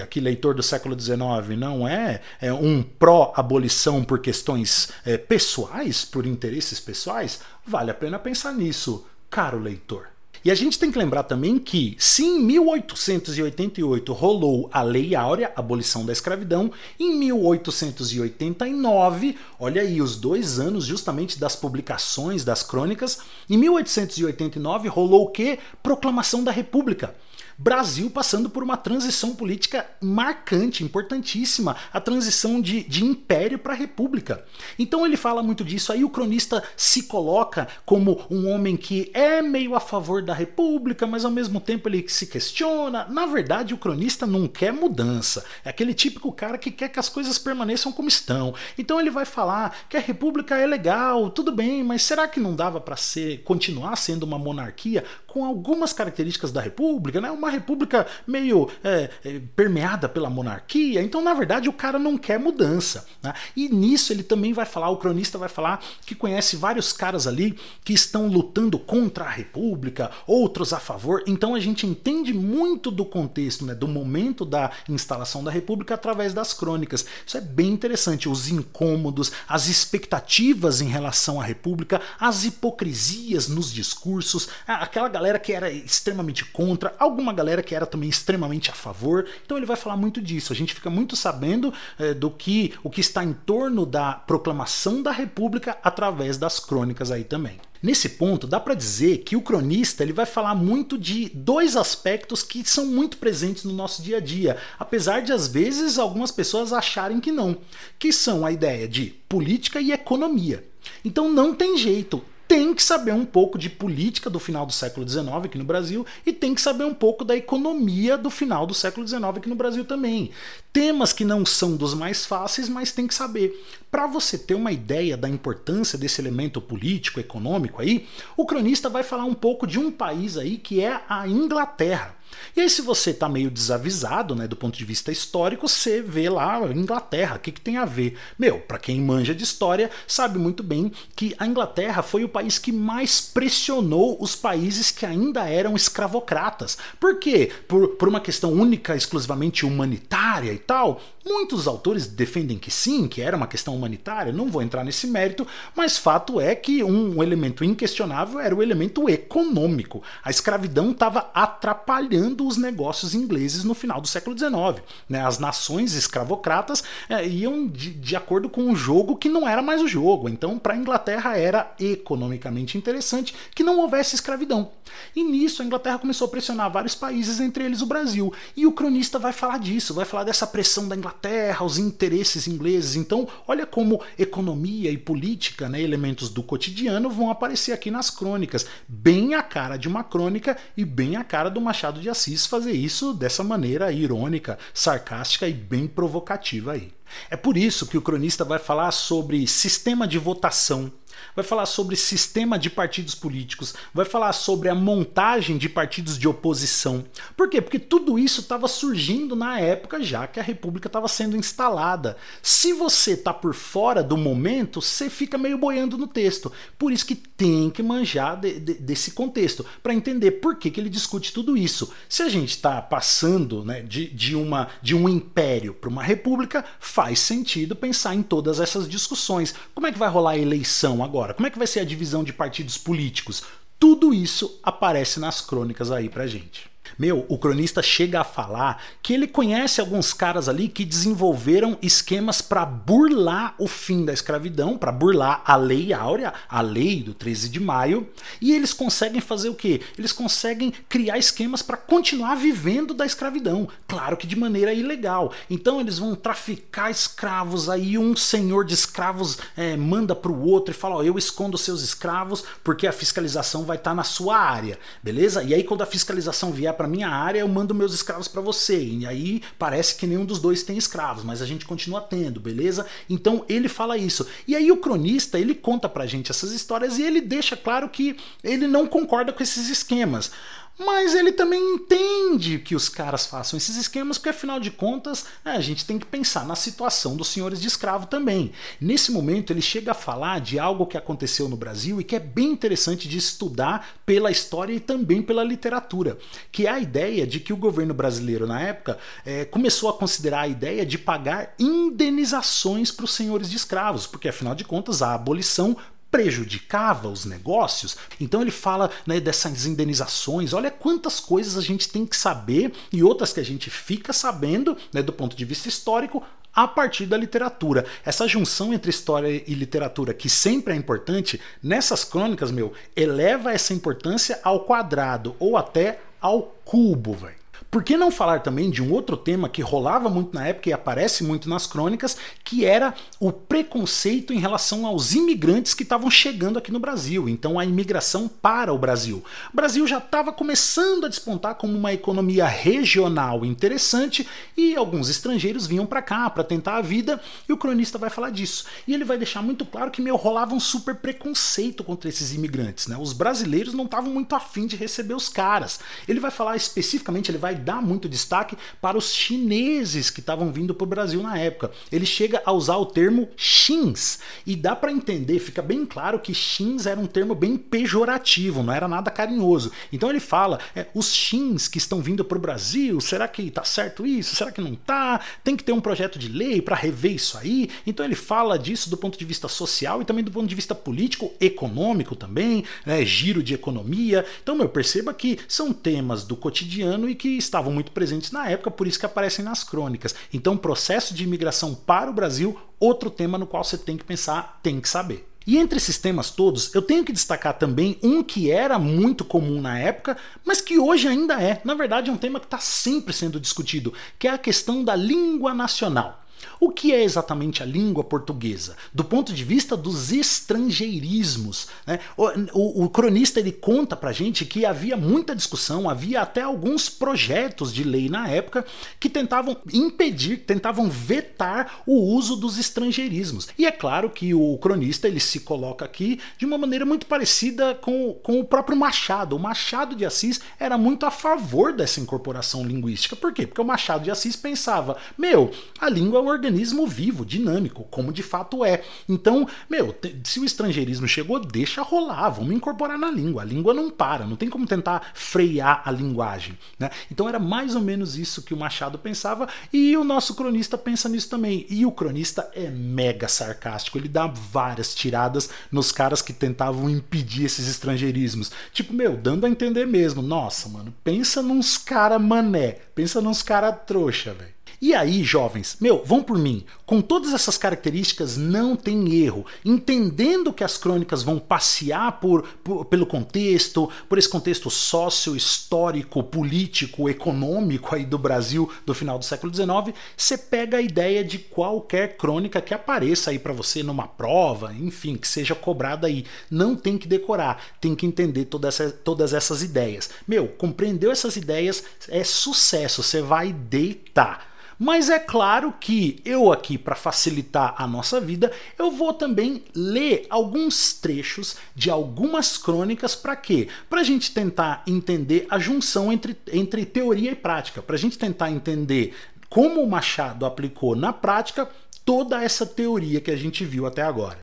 aqui 0.00 0.20
leitor 0.20 0.54
do 0.54 0.62
século 0.62 0.98
XIX, 0.98 1.58
não 1.58 1.86
é, 1.86 2.20
é 2.40 2.52
um 2.52 2.82
pró-abolição 2.82 4.04
por 4.04 4.20
questões 4.20 4.90
é, 5.04 5.16
pessoais, 5.16 6.04
por 6.04 6.26
interesses 6.26 6.80
pessoais, 6.80 7.40
vale 7.66 7.90
a 7.90 7.94
pena 7.94 8.18
pensar 8.18 8.52
nisso, 8.52 9.06
caro 9.30 9.58
leitor. 9.58 10.08
E 10.44 10.50
a 10.50 10.54
gente 10.54 10.78
tem 10.78 10.90
que 10.90 10.98
lembrar 10.98 11.22
também 11.24 11.58
que, 11.58 11.96
se 11.98 12.24
em 12.24 12.40
1888 12.40 14.12
rolou 14.12 14.70
a 14.72 14.82
Lei 14.82 15.16
Áurea, 15.16 15.52
abolição 15.56 16.06
da 16.06 16.12
escravidão, 16.12 16.70
em 16.98 17.14
1889, 17.16 19.36
olha 19.58 19.82
aí, 19.82 20.00
os 20.00 20.16
dois 20.16 20.58
anos 20.60 20.84
justamente 20.84 21.40
das 21.40 21.56
publicações 21.56 22.44
das 22.44 22.62
crônicas, 22.62 23.18
em 23.50 23.56
1889 23.56 24.88
rolou 24.88 25.24
o 25.24 25.30
que? 25.30 25.58
Proclamação 25.82 26.44
da 26.44 26.52
República. 26.52 27.16
Brasil 27.60 28.08
passando 28.08 28.48
por 28.48 28.62
uma 28.62 28.76
transição 28.76 29.34
política 29.34 29.84
marcante, 30.00 30.84
importantíssima, 30.84 31.74
a 31.92 32.00
transição 32.00 32.60
de, 32.60 32.84
de 32.84 33.04
império 33.04 33.58
para 33.58 33.74
república. 33.74 34.44
Então 34.78 35.04
ele 35.04 35.16
fala 35.16 35.42
muito 35.42 35.64
disso. 35.64 35.92
Aí 35.92 36.04
o 36.04 36.08
cronista 36.08 36.62
se 36.76 37.02
coloca 37.02 37.66
como 37.84 38.24
um 38.30 38.48
homem 38.48 38.76
que 38.76 39.10
é 39.12 39.42
meio 39.42 39.74
a 39.74 39.80
favor 39.80 40.22
da 40.22 40.32
república, 40.32 41.04
mas 41.04 41.24
ao 41.24 41.32
mesmo 41.32 41.60
tempo 41.60 41.88
ele 41.88 42.04
se 42.08 42.28
questiona. 42.28 43.06
Na 43.08 43.26
verdade, 43.26 43.74
o 43.74 43.78
cronista 43.78 44.24
não 44.24 44.46
quer 44.46 44.72
mudança. 44.72 45.44
É 45.64 45.70
aquele 45.70 45.94
típico 45.94 46.30
cara 46.30 46.58
que 46.58 46.70
quer 46.70 46.88
que 46.88 47.00
as 47.00 47.08
coisas 47.08 47.38
permaneçam 47.40 47.90
como 47.90 48.08
estão. 48.08 48.54
Então 48.78 49.00
ele 49.00 49.10
vai 49.10 49.24
falar 49.24 49.76
que 49.88 49.96
a 49.96 50.00
república 50.00 50.56
é 50.56 50.64
legal, 50.64 51.28
tudo 51.30 51.50
bem, 51.50 51.82
mas 51.82 52.02
será 52.02 52.28
que 52.28 52.38
não 52.38 52.54
dava 52.54 52.80
para 52.80 52.96
ser 52.96 53.42
continuar 53.42 53.96
sendo 53.96 54.22
uma 54.22 54.38
monarquia 54.38 55.04
com 55.26 55.44
algumas 55.44 55.92
características 55.92 56.52
da 56.52 56.60
república, 56.60 57.20
né? 57.20 57.30
Uma 57.30 57.47
uma 57.48 57.50
república 57.50 58.06
meio 58.26 58.70
é, 58.84 59.10
é, 59.24 59.40
permeada 59.56 60.08
pela 60.08 60.28
monarquia, 60.28 61.02
então 61.02 61.22
na 61.22 61.32
verdade 61.32 61.68
o 61.68 61.72
cara 61.72 61.98
não 61.98 62.18
quer 62.18 62.38
mudança. 62.38 63.06
Né? 63.22 63.32
E 63.56 63.68
nisso 63.68 64.12
ele 64.12 64.22
também 64.22 64.52
vai 64.52 64.66
falar, 64.66 64.90
o 64.90 64.98
cronista 64.98 65.38
vai 65.38 65.48
falar 65.48 65.82
que 66.04 66.14
conhece 66.14 66.56
vários 66.56 66.92
caras 66.92 67.26
ali 67.26 67.58
que 67.82 67.92
estão 67.92 68.28
lutando 68.28 68.78
contra 68.78 69.24
a 69.24 69.30
república, 69.30 70.10
outros 70.26 70.72
a 70.72 70.78
favor, 70.78 71.24
então 71.26 71.54
a 71.54 71.60
gente 71.60 71.86
entende 71.86 72.34
muito 72.34 72.90
do 72.90 73.04
contexto, 73.04 73.64
né, 73.64 73.74
do 73.74 73.88
momento 73.88 74.44
da 74.44 74.70
instalação 74.88 75.42
da 75.42 75.50
república 75.50 75.94
através 75.94 76.34
das 76.34 76.52
crônicas. 76.52 77.06
Isso 77.26 77.38
é 77.38 77.40
bem 77.40 77.68
interessante, 77.68 78.28
os 78.28 78.48
incômodos, 78.48 79.32
as 79.48 79.68
expectativas 79.68 80.80
em 80.80 80.88
relação 80.88 81.40
à 81.40 81.44
república, 81.44 82.00
as 82.20 82.44
hipocrisias 82.44 83.48
nos 83.48 83.72
discursos, 83.72 84.48
aquela 84.66 85.08
galera 85.08 85.38
que 85.38 85.52
era 85.52 85.70
extremamente 85.70 86.44
contra, 86.44 86.94
alguma 86.98 87.32
galera 87.38 87.62
que 87.62 87.74
era 87.74 87.86
também 87.86 88.08
extremamente 88.08 88.70
a 88.70 88.74
favor. 88.74 89.26
Então 89.44 89.56
ele 89.56 89.66
vai 89.66 89.76
falar 89.76 89.96
muito 89.96 90.20
disso. 90.20 90.52
A 90.52 90.56
gente 90.56 90.74
fica 90.74 90.90
muito 90.90 91.14
sabendo 91.14 91.72
é, 91.98 92.12
do 92.12 92.30
que 92.30 92.74
o 92.82 92.90
que 92.90 93.00
está 93.00 93.24
em 93.24 93.32
torno 93.32 93.86
da 93.86 94.12
proclamação 94.12 95.02
da 95.02 95.12
República 95.12 95.78
através 95.82 96.36
das 96.36 96.58
crônicas 96.58 97.10
aí 97.10 97.24
também. 97.24 97.58
Nesse 97.80 98.08
ponto, 98.08 98.48
dá 98.48 98.58
para 98.58 98.74
dizer 98.74 99.18
que 99.18 99.36
o 99.36 99.40
cronista 99.40 100.02
ele 100.02 100.12
vai 100.12 100.26
falar 100.26 100.54
muito 100.56 100.98
de 100.98 101.28
dois 101.32 101.76
aspectos 101.76 102.42
que 102.42 102.68
são 102.68 102.84
muito 102.84 103.18
presentes 103.18 103.62
no 103.62 103.72
nosso 103.72 104.02
dia 104.02 104.16
a 104.16 104.20
dia, 104.20 104.56
apesar 104.80 105.22
de 105.22 105.32
às 105.32 105.46
vezes 105.46 105.96
algumas 105.96 106.32
pessoas 106.32 106.72
acharem 106.72 107.20
que 107.20 107.30
não, 107.30 107.56
que 107.96 108.12
são 108.12 108.44
a 108.44 108.50
ideia 108.50 108.88
de 108.88 109.14
política 109.28 109.80
e 109.80 109.92
economia. 109.92 110.64
Então 111.04 111.32
não 111.32 111.54
tem 111.54 111.78
jeito, 111.78 112.20
tem 112.48 112.72
que 112.72 112.82
saber 112.82 113.12
um 113.12 113.26
pouco 113.26 113.58
de 113.58 113.68
política 113.68 114.30
do 114.30 114.40
final 114.40 114.64
do 114.64 114.72
século 114.72 115.06
XIX 115.06 115.28
aqui 115.44 115.58
no 115.58 115.64
Brasil 115.64 116.06
e 116.24 116.32
tem 116.32 116.54
que 116.54 116.62
saber 116.62 116.84
um 116.84 116.94
pouco 116.94 117.22
da 117.22 117.36
economia 117.36 118.16
do 118.16 118.30
final 118.30 118.66
do 118.66 118.72
século 118.72 119.06
XIX 119.06 119.22
aqui 119.24 119.50
no 119.50 119.54
Brasil 119.54 119.84
também. 119.84 120.30
Temas 120.72 121.12
que 121.12 121.26
não 121.26 121.44
são 121.44 121.76
dos 121.76 121.92
mais 121.92 122.24
fáceis, 122.24 122.66
mas 122.66 122.90
tem 122.90 123.06
que 123.06 123.14
saber. 123.14 123.52
Para 123.90 124.06
você 124.06 124.38
ter 124.38 124.54
uma 124.54 124.72
ideia 124.72 125.14
da 125.14 125.28
importância 125.28 125.98
desse 125.98 126.22
elemento 126.22 126.58
político, 126.58 127.20
econômico 127.20 127.82
aí, 127.82 128.08
o 128.34 128.46
cronista 128.46 128.88
vai 128.88 129.02
falar 129.02 129.24
um 129.24 129.34
pouco 129.34 129.66
de 129.66 129.78
um 129.78 129.90
país 129.90 130.38
aí 130.38 130.56
que 130.56 130.80
é 130.80 131.02
a 131.06 131.28
Inglaterra. 131.28 132.17
E 132.56 132.60
aí, 132.60 132.70
se 132.70 132.82
você 132.82 133.10
está 133.10 133.28
meio 133.28 133.50
desavisado, 133.50 134.34
né, 134.34 134.48
do 134.48 134.56
ponto 134.56 134.76
de 134.76 134.84
vista 134.84 135.12
histórico, 135.12 135.68
você 135.68 136.02
vê 136.02 136.28
lá 136.28 136.60
Inglaterra, 136.72 137.36
o 137.36 137.38
que, 137.38 137.52
que 137.52 137.60
tem 137.60 137.76
a 137.76 137.84
ver? 137.84 138.16
Meu, 138.38 138.58
para 138.60 138.78
quem 138.78 139.00
manja 139.00 139.34
de 139.34 139.44
história, 139.44 139.90
sabe 140.06 140.38
muito 140.38 140.62
bem 140.62 140.92
que 141.14 141.34
a 141.38 141.46
Inglaterra 141.46 142.02
foi 142.02 142.24
o 142.24 142.28
país 142.28 142.58
que 142.58 142.72
mais 142.72 143.20
pressionou 143.20 144.20
os 144.20 144.34
países 144.34 144.90
que 144.90 145.06
ainda 145.06 145.48
eram 145.48 145.76
escravocratas. 145.76 146.78
Por 146.98 147.18
quê? 147.18 147.50
Por, 147.66 147.88
por 147.96 148.08
uma 148.08 148.20
questão 148.20 148.52
única, 148.52 148.96
exclusivamente 148.96 149.64
humanitária 149.64 150.52
e 150.52 150.58
tal? 150.58 151.00
Muitos 151.28 151.68
autores 151.68 152.06
defendem 152.06 152.56
que 152.56 152.70
sim, 152.70 153.06
que 153.06 153.20
era 153.20 153.36
uma 153.36 153.46
questão 153.46 153.76
humanitária, 153.76 154.32
não 154.32 154.50
vou 154.50 154.62
entrar 154.62 154.82
nesse 154.82 155.06
mérito, 155.06 155.46
mas 155.76 155.98
fato 155.98 156.40
é 156.40 156.54
que 156.54 156.82
um 156.82 157.22
elemento 157.22 157.62
inquestionável 157.62 158.40
era 158.40 158.56
o 158.56 158.62
elemento 158.62 159.08
econômico. 159.10 160.02
A 160.24 160.30
escravidão 160.30 160.90
estava 160.92 161.30
atrapalhando 161.34 162.46
os 162.46 162.56
negócios 162.56 163.14
ingleses 163.14 163.62
no 163.62 163.74
final 163.74 164.00
do 164.00 164.08
século 164.08 164.36
XIX. 164.36 164.82
Né? 165.06 165.20
As 165.20 165.38
nações 165.38 165.94
escravocratas 165.94 166.82
é, 167.10 167.26
iam 167.28 167.66
de, 167.66 167.90
de 167.90 168.16
acordo 168.16 168.48
com 168.48 168.62
um 168.62 168.74
jogo 168.74 169.16
que 169.16 169.28
não 169.28 169.46
era 169.46 169.60
mais 169.60 169.82
o 169.82 169.88
jogo. 169.88 170.30
Então, 170.30 170.58
para 170.58 170.72
a 170.72 170.78
Inglaterra 170.78 171.36
era 171.36 171.74
economicamente 171.78 172.78
interessante 172.78 173.34
que 173.54 173.62
não 173.62 173.78
houvesse 173.78 174.14
escravidão. 174.14 174.70
E 175.14 175.22
nisso 175.22 175.60
a 175.60 175.64
Inglaterra 175.64 175.98
começou 175.98 176.26
a 176.26 176.30
pressionar 176.30 176.72
vários 176.72 176.94
países, 176.94 177.38
entre 177.38 177.64
eles 177.64 177.82
o 177.82 177.86
Brasil. 177.86 178.32
E 178.56 178.66
o 178.66 178.72
cronista 178.72 179.18
vai 179.18 179.32
falar 179.32 179.58
disso, 179.58 179.92
vai 179.92 180.04
falar 180.04 180.24
dessa 180.24 180.46
pressão 180.46 180.88
da 180.88 180.96
Inglaterra, 180.96 181.17
os 181.64 181.78
interesses 181.78 182.46
ingleses. 182.46 182.96
Então, 182.96 183.28
olha 183.46 183.66
como 183.66 184.02
economia 184.18 184.90
e 184.90 184.98
política, 184.98 185.68
né, 185.68 185.80
elementos 185.80 186.30
do 186.30 186.42
cotidiano, 186.42 187.10
vão 187.10 187.30
aparecer 187.30 187.72
aqui 187.72 187.90
nas 187.90 188.10
crônicas. 188.10 188.66
Bem 188.86 189.34
a 189.34 189.42
cara 189.42 189.76
de 189.76 189.88
uma 189.88 190.04
crônica 190.04 190.56
e 190.76 190.84
bem 190.84 191.16
a 191.16 191.24
cara 191.24 191.48
do 191.48 191.60
Machado 191.60 192.00
de 192.00 192.08
Assis 192.08 192.46
fazer 192.46 192.72
isso 192.72 193.12
dessa 193.12 193.42
maneira 193.42 193.92
irônica, 193.92 194.58
sarcástica 194.72 195.48
e 195.48 195.52
bem 195.52 195.86
provocativa 195.86 196.72
aí. 196.72 196.92
É 197.30 197.36
por 197.36 197.56
isso 197.56 197.86
que 197.86 197.96
o 197.96 198.02
cronista 198.02 198.44
vai 198.44 198.58
falar 198.58 198.90
sobre 198.90 199.46
sistema 199.46 200.06
de 200.06 200.18
votação, 200.18 200.92
vai 201.34 201.44
falar 201.44 201.66
sobre 201.66 201.96
sistema 201.96 202.58
de 202.58 202.70
partidos 202.70 203.14
políticos, 203.14 203.74
vai 203.92 204.04
falar 204.04 204.32
sobre 204.32 204.68
a 204.68 204.74
montagem 204.74 205.56
de 205.56 205.68
partidos 205.68 206.18
de 206.18 206.28
oposição. 206.28 207.04
Por 207.36 207.48
quê? 207.48 207.60
Porque 207.60 207.78
tudo 207.78 208.18
isso 208.18 208.40
estava 208.40 208.68
surgindo 208.68 209.36
na 209.36 209.58
época 209.60 210.02
já 210.02 210.26
que 210.26 210.40
a 210.40 210.42
República 210.42 210.88
estava 210.88 211.08
sendo 211.08 211.36
instalada. 211.36 212.16
Se 212.42 212.72
você 212.72 213.12
está 213.12 213.32
por 213.32 213.54
fora 213.54 214.02
do 214.02 214.16
momento, 214.16 214.80
você 214.80 215.10
fica 215.10 215.38
meio 215.38 215.58
boiando 215.58 215.98
no 215.98 216.06
texto. 216.06 216.52
Por 216.78 216.92
isso 216.92 217.06
que 217.06 217.14
tem 217.14 217.70
que 217.70 217.82
manjar 217.82 218.38
de, 218.40 218.58
de, 218.58 218.74
desse 218.74 219.12
contexto 219.12 219.64
para 219.82 219.94
entender 219.94 220.32
por 220.32 220.56
que, 220.56 220.70
que 220.70 220.80
ele 220.80 220.88
discute 220.88 221.32
tudo 221.32 221.56
isso. 221.56 221.92
Se 222.08 222.22
a 222.22 222.28
gente 222.28 222.50
está 222.50 222.80
passando 222.80 223.64
né, 223.64 223.82
de, 223.82 224.08
de, 224.08 224.34
uma, 224.34 224.68
de 224.82 224.94
um 224.94 225.08
império 225.08 225.74
para 225.74 225.88
uma 225.88 226.02
república, 226.02 226.64
faz 226.80 227.20
sentido 227.20 227.76
pensar 227.76 228.14
em 228.14 228.22
todas 228.22 228.60
essas 228.60 228.88
discussões. 228.88 229.54
Como 229.74 229.86
é 229.86 229.92
que 229.92 229.98
vai 229.98 230.08
rolar 230.08 230.32
a 230.32 230.38
eleição 230.38 231.02
agora? 231.04 231.27
Como 231.34 231.46
é 231.46 231.50
que 231.50 231.58
vai 231.58 231.66
ser 231.66 231.80
a 231.80 231.84
divisão 231.84 232.22
de 232.22 232.32
partidos 232.32 232.78
políticos? 232.78 233.42
Tudo 233.78 234.12
isso 234.12 234.60
aparece 234.62 235.20
nas 235.20 235.40
crônicas 235.40 235.90
aí 235.90 236.08
pra 236.08 236.26
gente. 236.26 236.67
Meu, 236.98 237.24
o 237.28 237.38
cronista 237.38 237.80
chega 237.80 238.20
a 238.20 238.24
falar 238.24 238.82
que 239.00 239.14
ele 239.14 239.28
conhece 239.28 239.80
alguns 239.80 240.12
caras 240.12 240.48
ali 240.48 240.68
que 240.68 240.84
desenvolveram 240.84 241.78
esquemas 241.80 242.42
para 242.42 242.66
burlar 242.66 243.54
o 243.56 243.68
fim 243.68 244.04
da 244.04 244.12
escravidão, 244.12 244.76
para 244.76 244.90
burlar 244.90 245.42
a 245.44 245.54
lei 245.54 245.92
áurea, 245.92 246.34
a 246.48 246.60
lei 246.60 247.00
do 247.00 247.14
13 247.14 247.50
de 247.50 247.60
maio, 247.60 248.08
e 248.40 248.52
eles 248.52 248.72
conseguem 248.72 249.20
fazer 249.20 249.48
o 249.48 249.54
quê? 249.54 249.80
Eles 249.96 250.12
conseguem 250.12 250.72
criar 250.88 251.18
esquemas 251.18 251.62
para 251.62 251.76
continuar 251.76 252.34
vivendo 252.34 252.92
da 252.92 253.06
escravidão, 253.06 253.68
claro 253.86 254.16
que 254.16 254.26
de 254.26 254.34
maneira 254.34 254.74
ilegal. 254.74 255.32
Então 255.48 255.80
eles 255.80 256.00
vão 256.00 256.16
traficar 256.16 256.90
escravos, 256.90 257.70
aí 257.70 257.96
um 257.96 258.16
senhor 258.16 258.64
de 258.64 258.74
escravos 258.74 259.38
é, 259.56 259.76
manda 259.76 260.16
para 260.16 260.32
o 260.32 260.44
outro 260.44 260.74
e 260.74 260.76
fala: 260.76 260.96
ó, 260.96 261.02
eu 261.04 261.16
escondo 261.16 261.56
seus 261.56 261.82
escravos 261.82 262.44
porque 262.64 262.88
a 262.88 262.92
fiscalização 262.92 263.64
vai 263.64 263.76
estar 263.76 263.90
tá 263.90 263.94
na 263.94 264.04
sua 264.04 264.36
área, 264.36 264.78
beleza? 265.00 265.44
E 265.44 265.54
aí 265.54 265.62
quando 265.62 265.82
a 265.82 265.86
fiscalização 265.86 266.50
vier 266.50 266.74
para 266.74 266.87
minha 266.88 267.08
área, 267.08 267.40
eu 267.40 267.48
mando 267.48 267.74
meus 267.74 267.92
escravos 267.92 268.28
para 268.28 268.40
você. 268.40 268.82
E 268.82 269.06
aí 269.06 269.42
parece 269.58 269.96
que 269.96 270.06
nenhum 270.06 270.24
dos 270.24 270.38
dois 270.38 270.62
tem 270.62 270.76
escravos, 270.76 271.24
mas 271.24 271.42
a 271.42 271.46
gente 271.46 271.64
continua 271.64 272.00
tendo, 272.00 272.40
beleza? 272.40 272.86
Então 273.08 273.44
ele 273.48 273.68
fala 273.68 273.96
isso. 273.96 274.26
E 274.46 274.56
aí 274.56 274.70
o 274.72 274.78
cronista, 274.78 275.38
ele 275.38 275.54
conta 275.54 275.88
pra 275.88 276.06
gente 276.06 276.30
essas 276.30 276.52
histórias 276.52 276.98
e 276.98 277.02
ele 277.02 277.20
deixa 277.20 277.56
claro 277.56 277.88
que 277.88 278.16
ele 278.42 278.66
não 278.66 278.86
concorda 278.86 279.32
com 279.32 279.42
esses 279.42 279.68
esquemas. 279.68 280.30
Mas 280.78 281.14
ele 281.14 281.32
também 281.32 281.74
entende 281.74 282.58
que 282.58 282.76
os 282.76 282.88
caras 282.88 283.26
façam 283.26 283.56
esses 283.56 283.76
esquemas, 283.76 284.16
porque 284.16 284.28
afinal 284.30 284.60
de 284.60 284.70
contas 284.70 285.26
né, 285.44 285.52
a 285.52 285.60
gente 285.60 285.84
tem 285.84 285.98
que 285.98 286.06
pensar 286.06 286.46
na 286.46 286.54
situação 286.54 287.16
dos 287.16 287.28
senhores 287.28 287.60
de 287.60 287.66
escravo 287.66 288.06
também. 288.06 288.52
Nesse 288.80 289.10
momento 289.10 289.52
ele 289.52 289.60
chega 289.60 289.90
a 289.90 289.94
falar 289.94 290.40
de 290.40 290.56
algo 290.58 290.86
que 290.86 290.96
aconteceu 290.96 291.48
no 291.48 291.56
Brasil 291.56 292.00
e 292.00 292.04
que 292.04 292.14
é 292.14 292.20
bem 292.20 292.52
interessante 292.52 293.08
de 293.08 293.18
estudar 293.18 293.88
pela 294.06 294.30
história 294.30 294.72
e 294.72 294.78
também 294.78 295.20
pela 295.20 295.42
literatura, 295.42 296.16
que 296.52 296.66
é 296.66 296.70
a 296.70 296.78
ideia 296.78 297.26
de 297.26 297.40
que 297.40 297.52
o 297.52 297.56
governo 297.56 297.92
brasileiro 297.92 298.46
na 298.46 298.60
época 298.60 298.98
é, 299.26 299.44
começou 299.44 299.90
a 299.90 299.94
considerar 299.94 300.42
a 300.42 300.48
ideia 300.48 300.86
de 300.86 300.96
pagar 300.96 301.54
indenizações 301.58 302.92
para 302.92 303.04
os 303.04 303.14
senhores 303.14 303.50
de 303.50 303.56
escravos, 303.56 304.06
porque 304.06 304.28
afinal 304.28 304.54
de 304.54 304.64
contas 304.64 305.02
a 305.02 305.14
abolição 305.14 305.76
prejudicava 306.10 307.08
os 307.08 307.24
negócios. 307.24 307.96
Então 308.20 308.40
ele 308.40 308.50
fala 308.50 308.90
né, 309.06 309.20
dessas 309.20 309.66
indenizações. 309.66 310.52
Olha 310.52 310.70
quantas 310.70 311.20
coisas 311.20 311.56
a 311.56 311.60
gente 311.60 311.88
tem 311.88 312.06
que 312.06 312.16
saber 312.16 312.72
e 312.92 313.02
outras 313.02 313.32
que 313.32 313.40
a 313.40 313.44
gente 313.44 313.70
fica 313.70 314.12
sabendo 314.12 314.76
né, 314.92 315.02
do 315.02 315.12
ponto 315.12 315.36
de 315.36 315.44
vista 315.44 315.68
histórico 315.68 316.22
a 316.54 316.66
partir 316.66 317.06
da 317.06 317.16
literatura. 317.16 317.86
Essa 318.04 318.26
junção 318.26 318.72
entre 318.74 318.90
história 318.90 319.28
e 319.46 319.54
literatura, 319.54 320.12
que 320.12 320.28
sempre 320.28 320.72
é 320.72 320.76
importante, 320.76 321.40
nessas 321.62 322.04
crônicas, 322.04 322.50
meu, 322.50 322.72
eleva 322.96 323.52
essa 323.52 323.72
importância 323.72 324.40
ao 324.42 324.60
quadrado 324.60 325.36
ou 325.38 325.56
até 325.56 326.00
ao 326.20 326.42
cubo, 326.64 327.14
velho. 327.14 327.37
Por 327.70 327.84
que 327.84 327.98
não 327.98 328.10
falar 328.10 328.40
também 328.40 328.70
de 328.70 328.82
um 328.82 328.90
outro 328.92 329.14
tema 329.14 329.46
que 329.46 329.60
rolava 329.60 330.08
muito 330.08 330.34
na 330.34 330.46
época 330.46 330.70
e 330.70 330.72
aparece 330.72 331.22
muito 331.22 331.50
nas 331.50 331.66
crônicas, 331.66 332.16
que 332.42 332.64
era 332.64 332.94
o 333.20 333.30
preconceito 333.30 334.32
em 334.32 334.38
relação 334.38 334.86
aos 334.86 335.12
imigrantes 335.12 335.74
que 335.74 335.82
estavam 335.82 336.10
chegando 336.10 336.58
aqui 336.58 336.72
no 336.72 336.80
Brasil, 336.80 337.28
então 337.28 337.58
a 337.58 337.66
imigração 337.66 338.26
para 338.26 338.72
o 338.72 338.78
Brasil. 338.78 339.22
O 339.52 339.56
Brasil 339.56 339.86
já 339.86 339.98
estava 339.98 340.32
começando 340.32 341.04
a 341.04 341.08
despontar 341.08 341.56
como 341.56 341.76
uma 341.76 341.92
economia 341.92 342.46
regional 342.46 343.44
interessante 343.44 344.26
e 344.56 344.74
alguns 344.74 345.10
estrangeiros 345.10 345.66
vinham 345.66 345.84
para 345.84 346.00
cá 346.00 346.30
para 346.30 346.44
tentar 346.44 346.76
a 346.78 346.82
vida 346.82 347.20
e 347.46 347.52
o 347.52 347.58
cronista 347.58 347.98
vai 347.98 348.08
falar 348.08 348.30
disso. 348.30 348.64
E 348.86 348.94
ele 348.94 349.04
vai 349.04 349.18
deixar 349.18 349.42
muito 349.42 349.66
claro 349.66 349.90
que 349.90 350.00
meu 350.00 350.16
rolava 350.16 350.54
um 350.54 350.60
super 350.60 350.94
preconceito 350.94 351.84
contra 351.84 352.08
esses 352.08 352.32
imigrantes, 352.32 352.86
né? 352.86 352.96
Os 352.98 353.12
brasileiros 353.12 353.74
não 353.74 353.84
estavam 353.84 354.10
muito 354.10 354.34
afim 354.34 354.66
de 354.66 354.74
receber 354.74 355.14
os 355.14 355.28
caras. 355.28 355.80
Ele 356.08 356.18
vai 356.18 356.30
falar 356.30 356.56
especificamente, 356.56 357.30
ele 357.30 357.36
vai 357.36 357.57
dá 357.58 357.80
muito 357.80 358.08
destaque 358.08 358.56
para 358.80 358.96
os 358.96 359.12
chineses 359.12 360.10
que 360.10 360.20
estavam 360.20 360.52
vindo 360.52 360.74
para 360.74 360.84
o 360.84 360.88
Brasil 360.88 361.22
na 361.22 361.38
época. 361.38 361.70
Ele 361.92 362.06
chega 362.06 362.42
a 362.44 362.52
usar 362.52 362.76
o 362.76 362.86
termo 362.86 363.28
chins 363.36 364.20
e 364.46 364.56
dá 364.56 364.74
para 364.74 364.92
entender, 364.92 365.38
fica 365.38 365.60
bem 365.60 365.84
claro 365.84 366.20
que 366.20 366.32
chins 366.32 366.86
era 366.86 366.98
um 366.98 367.06
termo 367.06 367.34
bem 367.34 367.56
pejorativo, 367.56 368.62
não 368.62 368.72
era 368.72 368.88
nada 368.88 369.10
carinhoso. 369.10 369.72
Então 369.92 370.08
ele 370.08 370.20
fala, 370.20 370.58
é, 370.74 370.86
os 370.94 371.12
chins 371.12 371.68
que 371.68 371.78
estão 371.78 372.00
vindo 372.00 372.24
para 372.24 372.38
o 372.38 372.40
Brasil, 372.40 373.00
será 373.00 373.26
que 373.28 373.50
tá 373.50 373.64
certo 373.64 374.06
isso? 374.06 374.36
Será 374.36 374.50
que 374.50 374.60
não 374.60 374.74
tá? 374.74 375.20
Tem 375.42 375.56
que 375.56 375.64
ter 375.64 375.72
um 375.72 375.80
projeto 375.80 376.18
de 376.18 376.28
lei 376.28 376.62
para 376.62 376.76
rever 376.76 377.12
isso 377.12 377.36
aí. 377.36 377.68
Então 377.86 378.04
ele 378.04 378.14
fala 378.14 378.58
disso 378.58 378.88
do 378.90 378.96
ponto 378.96 379.18
de 379.18 379.24
vista 379.24 379.48
social 379.48 380.00
e 380.00 380.04
também 380.04 380.24
do 380.24 380.30
ponto 380.30 380.46
de 380.46 380.54
vista 380.54 380.74
político, 380.74 381.32
econômico 381.40 382.14
também, 382.14 382.64
né, 382.86 383.04
giro 383.04 383.42
de 383.42 383.54
economia. 383.54 384.24
Então, 384.42 384.56
meu, 384.56 384.68
perceba 384.68 385.12
que 385.12 385.38
são 385.48 385.72
temas 385.72 386.24
do 386.24 386.36
cotidiano 386.36 387.08
e 387.08 387.14
que 387.14 387.36
estavam 387.48 387.72
muito 387.72 387.92
presentes 387.92 388.30
na 388.30 388.48
época, 388.48 388.70
por 388.70 388.86
isso 388.86 388.98
que 388.98 389.06
aparecem 389.06 389.44
nas 389.44 389.64
crônicas. 389.64 390.14
Então, 390.32 390.56
processo 390.56 391.12
de 391.12 391.24
imigração 391.24 391.74
para 391.74 392.10
o 392.10 392.14
Brasil, 392.14 392.58
outro 392.78 393.10
tema 393.10 393.36
no 393.36 393.46
qual 393.46 393.64
você 393.64 393.76
tem 393.76 393.96
que 393.96 394.04
pensar, 394.04 394.60
tem 394.62 394.80
que 394.80 394.88
saber. 394.88 395.28
E 395.46 395.56
entre 395.56 395.78
esses 395.78 395.96
temas 395.96 396.30
todos, 396.30 396.74
eu 396.74 396.82
tenho 396.82 397.02
que 397.02 397.10
destacar 397.10 397.54
também 397.54 397.98
um 398.02 398.22
que 398.22 398.50
era 398.50 398.78
muito 398.78 399.24
comum 399.24 399.62
na 399.62 399.78
época, 399.78 400.14
mas 400.44 400.60
que 400.60 400.78
hoje 400.78 401.08
ainda 401.08 401.42
é. 401.42 401.62
Na 401.64 401.74
verdade, 401.74 402.10
é 402.10 402.12
um 402.12 402.18
tema 402.18 402.38
que 402.38 402.44
está 402.44 402.58
sempre 402.58 403.14
sendo 403.14 403.40
discutido, 403.40 403.94
que 404.18 404.28
é 404.28 404.30
a 404.30 404.36
questão 404.36 404.84
da 404.84 404.94
língua 404.94 405.54
nacional. 405.54 406.22
O 406.60 406.70
que 406.70 406.92
é 406.92 407.02
exatamente 407.02 407.62
a 407.62 407.66
língua 407.66 408.04
portuguesa? 408.04 408.76
Do 408.92 409.04
ponto 409.04 409.32
de 409.32 409.44
vista 409.44 409.76
dos 409.76 410.12
estrangeirismos. 410.12 411.68
Né? 411.86 412.00
O, 412.16 412.26
o, 412.52 412.84
o, 412.84 412.90
cronista 412.90 413.40
ele 413.40 413.52
conta 413.52 413.96
pra 413.96 414.12
gente 414.12 414.44
que 414.44 414.64
havia 414.64 414.96
muita 414.96 415.34
discussão, 415.34 415.88
havia 415.88 416.20
até 416.20 416.42
alguns 416.42 416.88
projetos 416.88 417.72
de 417.72 417.84
lei 417.84 418.08
na 418.08 418.28
época 418.28 418.64
que 418.98 419.08
tentavam 419.08 419.56
impedir, 419.72 420.38
tentavam 420.38 420.88
vetar 420.88 421.82
o 421.86 421.94
uso 421.94 422.36
dos 422.36 422.58
estrangeirismos. 422.58 423.48
E 423.58 423.66
é 423.66 423.72
claro 423.72 424.10
que 424.10 424.34
o 424.34 424.58
cronista 424.58 425.08
ele 425.08 425.20
se 425.20 425.40
coloca 425.40 425.84
aqui 425.84 426.20
de 426.36 426.46
uma 426.46 426.58
maneira 426.58 426.84
muito 426.84 427.06
parecida 427.06 427.74
com, 427.74 428.14
com 428.22 428.40
o 428.40 428.44
próprio 428.44 428.76
Machado. 428.76 429.36
O 429.36 429.38
Machado 429.38 429.94
de 429.94 430.04
Assis 430.04 430.40
era 430.58 430.76
muito 430.76 431.06
a 431.06 431.10
favor 431.10 431.72
dessa 431.72 432.00
incorporação 432.00 432.64
linguística. 432.64 433.16
Por 433.16 433.32
quê? 433.32 433.46
Porque 433.46 433.60
o 433.60 433.64
Machado 433.64 434.04
de 434.04 434.10
Assis 434.10 434.36
pensava: 434.36 434.96
meu, 435.16 435.50
a 435.78 435.88
língua 435.88 436.18
é 436.18 436.22
organismo 436.28 436.86
vivo, 436.86 437.24
dinâmico, 437.24 437.84
como 437.90 438.12
de 438.12 438.22
fato 438.22 438.64
é. 438.64 438.82
Então, 439.08 439.46
meu, 439.68 439.94
se 440.24 440.40
o 440.40 440.44
estrangeirismo 440.44 441.08
chegou, 441.08 441.38
deixa 441.38 441.82
rolar, 441.82 442.30
vamos 442.30 442.54
incorporar 442.54 442.98
na 442.98 443.10
língua. 443.10 443.42
A 443.42 443.44
língua 443.44 443.74
não 443.74 443.90
para, 443.90 444.26
não 444.26 444.36
tem 444.36 444.48
como 444.48 444.66
tentar 444.66 445.10
frear 445.14 445.82
a 445.84 445.90
linguagem. 445.90 446.58
Né? 446.78 446.90
Então 447.10 447.28
era 447.28 447.38
mais 447.38 447.74
ou 447.74 447.80
menos 447.80 448.16
isso 448.16 448.42
que 448.42 448.54
o 448.54 448.56
Machado 448.56 448.98
pensava 448.98 449.48
e 449.72 449.96
o 449.96 450.04
nosso 450.04 450.34
cronista 450.34 450.78
pensa 450.78 451.08
nisso 451.08 451.28
também. 451.28 451.66
E 451.68 451.84
o 451.84 451.92
cronista 451.92 452.50
é 452.54 452.68
mega 452.68 453.28
sarcástico, 453.28 453.98
ele 453.98 454.08
dá 454.08 454.26
várias 454.26 454.94
tiradas 454.94 455.50
nos 455.70 455.92
caras 455.92 456.22
que 456.22 456.32
tentavam 456.32 456.88
impedir 456.88 457.44
esses 457.44 457.68
estrangeirismos. 457.68 458.50
Tipo, 458.72 458.92
meu, 458.92 459.16
dando 459.16 459.46
a 459.46 459.50
entender 459.50 459.86
mesmo, 459.86 460.22
nossa, 460.22 460.68
mano, 460.68 460.94
pensa 461.02 461.42
nos 461.42 461.76
cara 461.76 462.18
mané, 462.18 462.78
pensa 462.94 463.20
nos 463.20 463.42
cara 463.42 463.72
trouxa, 463.72 464.34
velho. 464.34 464.57
E 464.80 464.94
aí, 464.94 465.24
jovens, 465.24 465.76
meu, 465.80 466.04
vão 466.04 466.22
por 466.22 466.38
mim. 466.38 466.64
Com 466.86 467.00
todas 467.00 467.32
essas 467.32 467.58
características, 467.58 468.36
não 468.36 468.76
tem 468.76 469.14
erro. 469.16 469.44
Entendendo 469.64 470.52
que 470.52 470.62
as 470.62 470.78
crônicas 470.78 471.22
vão 471.22 471.38
passear 471.38 472.20
por, 472.20 472.42
por 472.62 472.84
pelo 472.84 473.04
contexto, 473.04 473.90
por 474.08 474.18
esse 474.18 474.28
contexto 474.28 474.70
sócio, 474.70 475.36
histórico, 475.36 476.22
político, 476.22 477.08
econômico 477.08 477.94
aí 477.94 478.04
do 478.04 478.18
Brasil 478.18 478.70
do 478.86 478.94
final 478.94 479.18
do 479.18 479.24
século 479.24 479.52
XIX, 479.52 479.96
você 480.16 480.38
pega 480.38 480.78
a 480.78 480.82
ideia 480.82 481.24
de 481.24 481.38
qualquer 481.38 482.16
crônica 482.16 482.60
que 482.60 482.72
apareça 482.72 483.30
aí 483.30 483.38
para 483.38 483.52
você 483.52 483.82
numa 483.82 484.06
prova, 484.06 484.72
enfim, 484.72 485.16
que 485.16 485.26
seja 485.26 485.54
cobrada 485.54 486.06
aí. 486.06 486.24
Não 486.50 486.76
tem 486.76 486.96
que 486.96 487.08
decorar, 487.08 487.62
tem 487.80 487.94
que 487.94 488.06
entender 488.06 488.44
toda 488.44 488.68
essa, 488.68 488.90
todas 488.90 489.32
essas 489.32 489.62
ideias. 489.62 490.10
Meu, 490.26 490.48
compreendeu 490.48 491.10
essas 491.10 491.36
ideias, 491.36 491.84
é 492.08 492.22
sucesso, 492.22 493.02
você 493.02 493.20
vai 493.20 493.52
deitar. 493.52 494.57
Mas 494.78 495.10
é 495.10 495.18
claro 495.18 495.74
que 495.78 496.22
eu 496.24 496.52
aqui, 496.52 496.78
para 496.78 496.94
facilitar 496.94 497.74
a 497.76 497.86
nossa 497.86 498.20
vida, 498.20 498.52
eu 498.78 498.92
vou 498.92 499.12
também 499.12 499.64
ler 499.74 500.26
alguns 500.30 500.92
trechos 500.92 501.56
de 501.74 501.90
algumas 501.90 502.56
crônicas 502.56 503.16
para 503.16 503.34
quê? 503.34 503.68
Para 503.90 504.02
a 504.02 504.04
gente 504.04 504.32
tentar 504.32 504.84
entender 504.86 505.46
a 505.50 505.58
junção 505.58 506.12
entre, 506.12 506.36
entre 506.52 506.86
teoria 506.86 507.32
e 507.32 507.36
prática, 507.36 507.82
para 507.82 507.96
a 507.96 507.98
gente 507.98 508.16
tentar 508.16 508.52
entender 508.52 509.14
como 509.48 509.82
o 509.82 509.90
Machado 509.90 510.46
aplicou 510.46 510.94
na 510.94 511.12
prática 511.12 511.68
toda 512.04 512.42
essa 512.42 512.64
teoria 512.64 513.20
que 513.20 513.30
a 513.30 513.36
gente 513.36 513.64
viu 513.64 513.84
até 513.84 514.02
agora. 514.02 514.38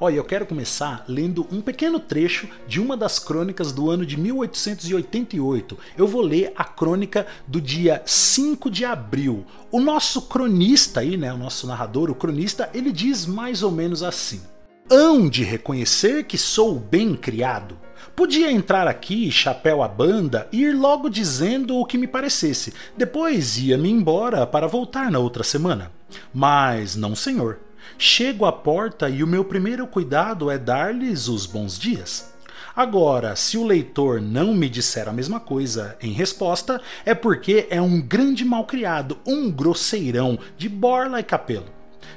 Olha, 0.00 0.14
eu 0.14 0.24
quero 0.24 0.46
começar 0.46 1.04
lendo 1.08 1.44
um 1.50 1.60
pequeno 1.60 1.98
trecho 1.98 2.48
de 2.68 2.80
uma 2.80 2.96
das 2.96 3.18
crônicas 3.18 3.72
do 3.72 3.90
ano 3.90 4.06
de 4.06 4.16
1888. 4.16 5.76
Eu 5.96 6.06
vou 6.06 6.22
ler 6.22 6.52
a 6.54 6.62
crônica 6.62 7.26
do 7.48 7.60
dia 7.60 8.00
5 8.06 8.70
de 8.70 8.84
abril. 8.84 9.44
O 9.72 9.80
nosso 9.80 10.22
cronista 10.22 11.00
aí, 11.00 11.16
né, 11.16 11.32
o 11.32 11.36
nosso 11.36 11.66
narrador, 11.66 12.10
o 12.10 12.14
cronista, 12.14 12.70
ele 12.72 12.92
diz 12.92 13.26
mais 13.26 13.64
ou 13.64 13.72
menos 13.72 14.04
assim: 14.04 14.40
Hão 14.88 15.28
de 15.28 15.42
reconhecer 15.42 16.24
que 16.24 16.38
sou 16.38 16.78
bem 16.78 17.16
criado. 17.16 17.76
Podia 18.14 18.52
entrar 18.52 18.86
aqui, 18.86 19.32
chapéu 19.32 19.82
à 19.82 19.88
banda, 19.88 20.48
e 20.52 20.62
ir 20.62 20.76
logo 20.76 21.08
dizendo 21.08 21.76
o 21.76 21.84
que 21.84 21.98
me 21.98 22.06
parecesse. 22.06 22.72
Depois 22.96 23.58
ia-me 23.58 23.90
embora 23.90 24.46
para 24.46 24.68
voltar 24.68 25.10
na 25.10 25.18
outra 25.18 25.42
semana. 25.42 25.90
Mas 26.32 26.94
não, 26.94 27.16
senhor. 27.16 27.58
Chego 27.96 28.44
à 28.44 28.52
porta 28.52 29.08
e 29.08 29.22
o 29.22 29.26
meu 29.26 29.44
primeiro 29.44 29.86
cuidado 29.86 30.50
é 30.50 30.58
dar-lhes 30.58 31.28
os 31.28 31.46
bons 31.46 31.78
dias. 31.78 32.34
Agora, 32.74 33.34
se 33.34 33.58
o 33.58 33.66
leitor 33.66 34.20
não 34.20 34.54
me 34.54 34.68
disser 34.68 35.08
a 35.08 35.12
mesma 35.12 35.40
coisa 35.40 35.96
em 36.00 36.12
resposta, 36.12 36.80
é 37.04 37.12
porque 37.12 37.66
é 37.70 37.80
um 37.80 38.00
grande 38.00 38.44
malcriado, 38.44 39.18
um 39.26 39.50
grosseirão 39.50 40.38
de 40.56 40.68
borla 40.68 41.18
e 41.18 41.24
capelo. 41.24 41.66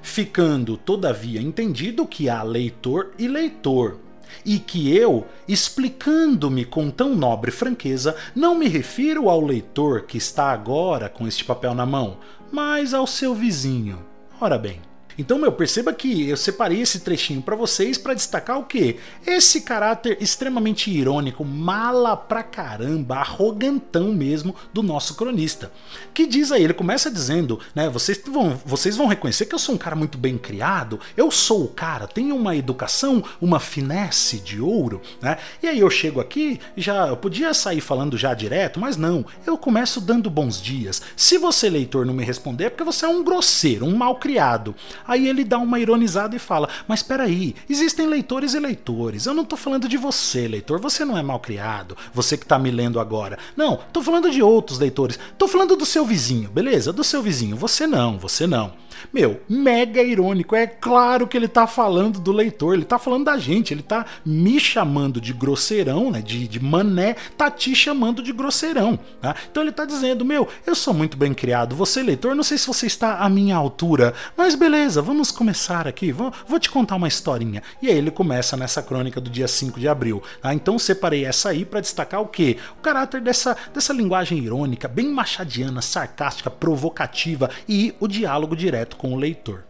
Ficando, 0.03 0.77
todavia, 0.77 1.41
entendido 1.41 2.05
que 2.05 2.29
há 2.29 2.43
leitor 2.43 3.11
e 3.17 3.27
leitor, 3.27 3.97
e 4.45 4.59
que 4.59 4.95
eu, 4.95 5.25
explicando-me 5.47 6.63
com 6.65 6.89
tão 6.89 7.15
nobre 7.15 7.51
franqueza, 7.51 8.15
não 8.35 8.55
me 8.55 8.67
refiro 8.67 9.29
ao 9.29 9.41
leitor 9.41 10.03
que 10.03 10.17
está 10.17 10.51
agora 10.51 11.09
com 11.09 11.27
este 11.27 11.43
papel 11.43 11.73
na 11.73 11.85
mão, 11.85 12.17
mas 12.51 12.93
ao 12.93 13.07
seu 13.07 13.33
vizinho. 13.33 14.05
Ora 14.39 14.57
bem, 14.57 14.79
então, 15.17 15.37
meu, 15.37 15.51
perceba 15.51 15.93
que 15.93 16.29
eu 16.29 16.37
separei 16.37 16.81
esse 16.81 16.99
trechinho 17.01 17.41
para 17.41 17.55
vocês 17.55 17.97
para 17.97 18.13
destacar 18.13 18.59
o 18.59 18.65
que? 18.65 18.97
Esse 19.25 19.61
caráter 19.61 20.17
extremamente 20.21 20.89
irônico, 20.89 21.43
mala 21.43 22.15
pra 22.15 22.43
caramba, 22.43 23.17
arrogantão 23.17 24.13
mesmo 24.13 24.55
do 24.73 24.81
nosso 24.81 25.15
cronista. 25.15 25.71
Que 26.13 26.25
diz 26.25 26.51
aí, 26.51 26.63
ele 26.63 26.73
começa 26.73 27.11
dizendo, 27.11 27.59
né, 27.75 27.89
vocês 27.89 28.21
vão, 28.25 28.59
vocês 28.65 28.95
vão 28.95 29.07
reconhecer 29.07 29.45
que 29.45 29.55
eu 29.55 29.59
sou 29.59 29.75
um 29.75 29.77
cara 29.77 29.95
muito 29.95 30.17
bem 30.17 30.37
criado, 30.37 30.99
eu 31.15 31.29
sou 31.31 31.65
o 31.65 31.69
cara, 31.69 32.07
tenho 32.07 32.35
uma 32.35 32.55
educação, 32.55 33.23
uma 33.39 33.59
finesse 33.59 34.39
de 34.39 34.59
ouro, 34.61 35.01
né? 35.21 35.37
E 35.61 35.67
aí 35.67 35.79
eu 35.79 35.89
chego 35.89 36.19
aqui, 36.19 36.59
já 36.75 37.07
eu 37.07 37.17
podia 37.17 37.53
sair 37.53 37.81
falando 37.81 38.17
já 38.17 38.33
direto, 38.33 38.79
mas 38.79 38.97
não, 38.97 39.25
eu 39.45 39.57
começo 39.57 40.01
dando 40.01 40.29
bons 40.29 40.61
dias. 40.61 41.01
Se 41.15 41.37
você 41.37 41.69
leitor 41.69 42.05
não 42.05 42.13
me 42.13 42.23
responder 42.23 42.65
é 42.65 42.69
porque 42.69 42.83
você 42.83 43.05
é 43.05 43.09
um 43.09 43.23
grosseiro, 43.23 43.85
um 43.85 43.95
mal 43.95 44.15
criado. 44.15 44.75
Aí 45.07 45.27
ele 45.27 45.43
dá 45.43 45.57
uma 45.57 45.79
ironizada 45.79 46.35
e 46.35 46.39
fala: 46.39 46.69
Mas 46.87 46.99
espera 46.99 47.23
aí, 47.23 47.55
existem 47.69 48.07
leitores 48.07 48.53
e 48.53 48.59
leitores. 48.59 49.25
Eu 49.25 49.33
não 49.33 49.45
tô 49.45 49.55
falando 49.57 49.87
de 49.87 49.97
você, 49.97 50.47
leitor. 50.47 50.79
Você 50.79 51.05
não 51.05 51.17
é 51.17 51.23
mal 51.23 51.39
criado. 51.39 51.97
Você 52.13 52.37
que 52.37 52.45
tá 52.45 52.57
me 52.57 52.71
lendo 52.71 52.99
agora. 52.99 53.37
Não, 53.55 53.79
tô 53.91 54.01
falando 54.01 54.29
de 54.29 54.41
outros 54.41 54.79
leitores. 54.79 55.19
Tô 55.37 55.47
falando 55.47 55.75
do 55.75 55.85
seu 55.85 56.05
vizinho, 56.05 56.49
beleza? 56.49 56.93
Do 56.93 57.03
seu 57.03 57.21
vizinho. 57.21 57.55
Você 57.55 57.85
não, 57.87 58.17
você 58.17 58.47
não. 58.47 58.73
Meu, 59.13 59.41
mega 59.49 60.01
irônico. 60.01 60.55
É 60.55 60.67
claro 60.67 61.27
que 61.27 61.37
ele 61.37 61.47
tá 61.47 61.67
falando 61.67 62.19
do 62.19 62.31
leitor, 62.31 62.73
ele 62.73 62.85
tá 62.85 62.99
falando 62.99 63.25
da 63.25 63.37
gente, 63.37 63.73
ele 63.73 63.83
tá 63.83 64.05
me 64.25 64.59
chamando 64.59 65.19
de 65.19 65.33
grosseirão, 65.33 66.11
né? 66.11 66.21
De, 66.21 66.47
de 66.47 66.59
mané, 66.59 67.15
tá 67.37 67.49
te 67.49 67.75
chamando 67.75 68.21
de 68.21 68.31
grosseirão. 68.31 68.99
Tá? 69.21 69.35
Então 69.49 69.63
ele 69.63 69.71
tá 69.71 69.85
dizendo: 69.85 70.25
Meu, 70.25 70.47
eu 70.65 70.75
sou 70.75 70.93
muito 70.93 71.17
bem 71.17 71.33
criado, 71.33 71.75
você, 71.75 72.01
leitor, 72.01 72.35
não 72.35 72.43
sei 72.43 72.57
se 72.57 72.67
você 72.67 72.85
está 72.85 73.19
à 73.19 73.29
minha 73.29 73.55
altura, 73.55 74.13
mas 74.35 74.55
beleza, 74.55 75.01
vamos 75.01 75.31
começar 75.31 75.87
aqui, 75.87 76.11
vou, 76.11 76.31
vou 76.47 76.59
te 76.59 76.69
contar 76.69 76.95
uma 76.95 77.07
historinha. 77.07 77.61
E 77.81 77.89
aí 77.89 77.97
ele 77.97 78.11
começa 78.11 78.57
nessa 78.57 78.81
crônica 78.81 79.19
do 79.19 79.29
dia 79.29 79.47
5 79.47 79.79
de 79.79 79.87
abril. 79.87 80.21
Tá? 80.41 80.53
Então 80.53 80.77
separei 80.77 81.25
essa 81.25 81.49
aí 81.49 81.65
para 81.65 81.81
destacar 81.81 82.21
o 82.21 82.27
quê? 82.27 82.57
O 82.77 82.81
caráter 82.81 83.21
dessa, 83.21 83.55
dessa 83.73 83.93
linguagem 83.93 84.37
irônica, 84.39 84.87
bem 84.87 85.07
machadiana, 85.09 85.81
sarcástica, 85.81 86.49
provocativa 86.49 87.49
e 87.67 87.93
o 87.99 88.07
diálogo 88.07 88.55
direto 88.55 88.90
com 88.95 89.13
o 89.13 89.17
leitor. 89.17 89.63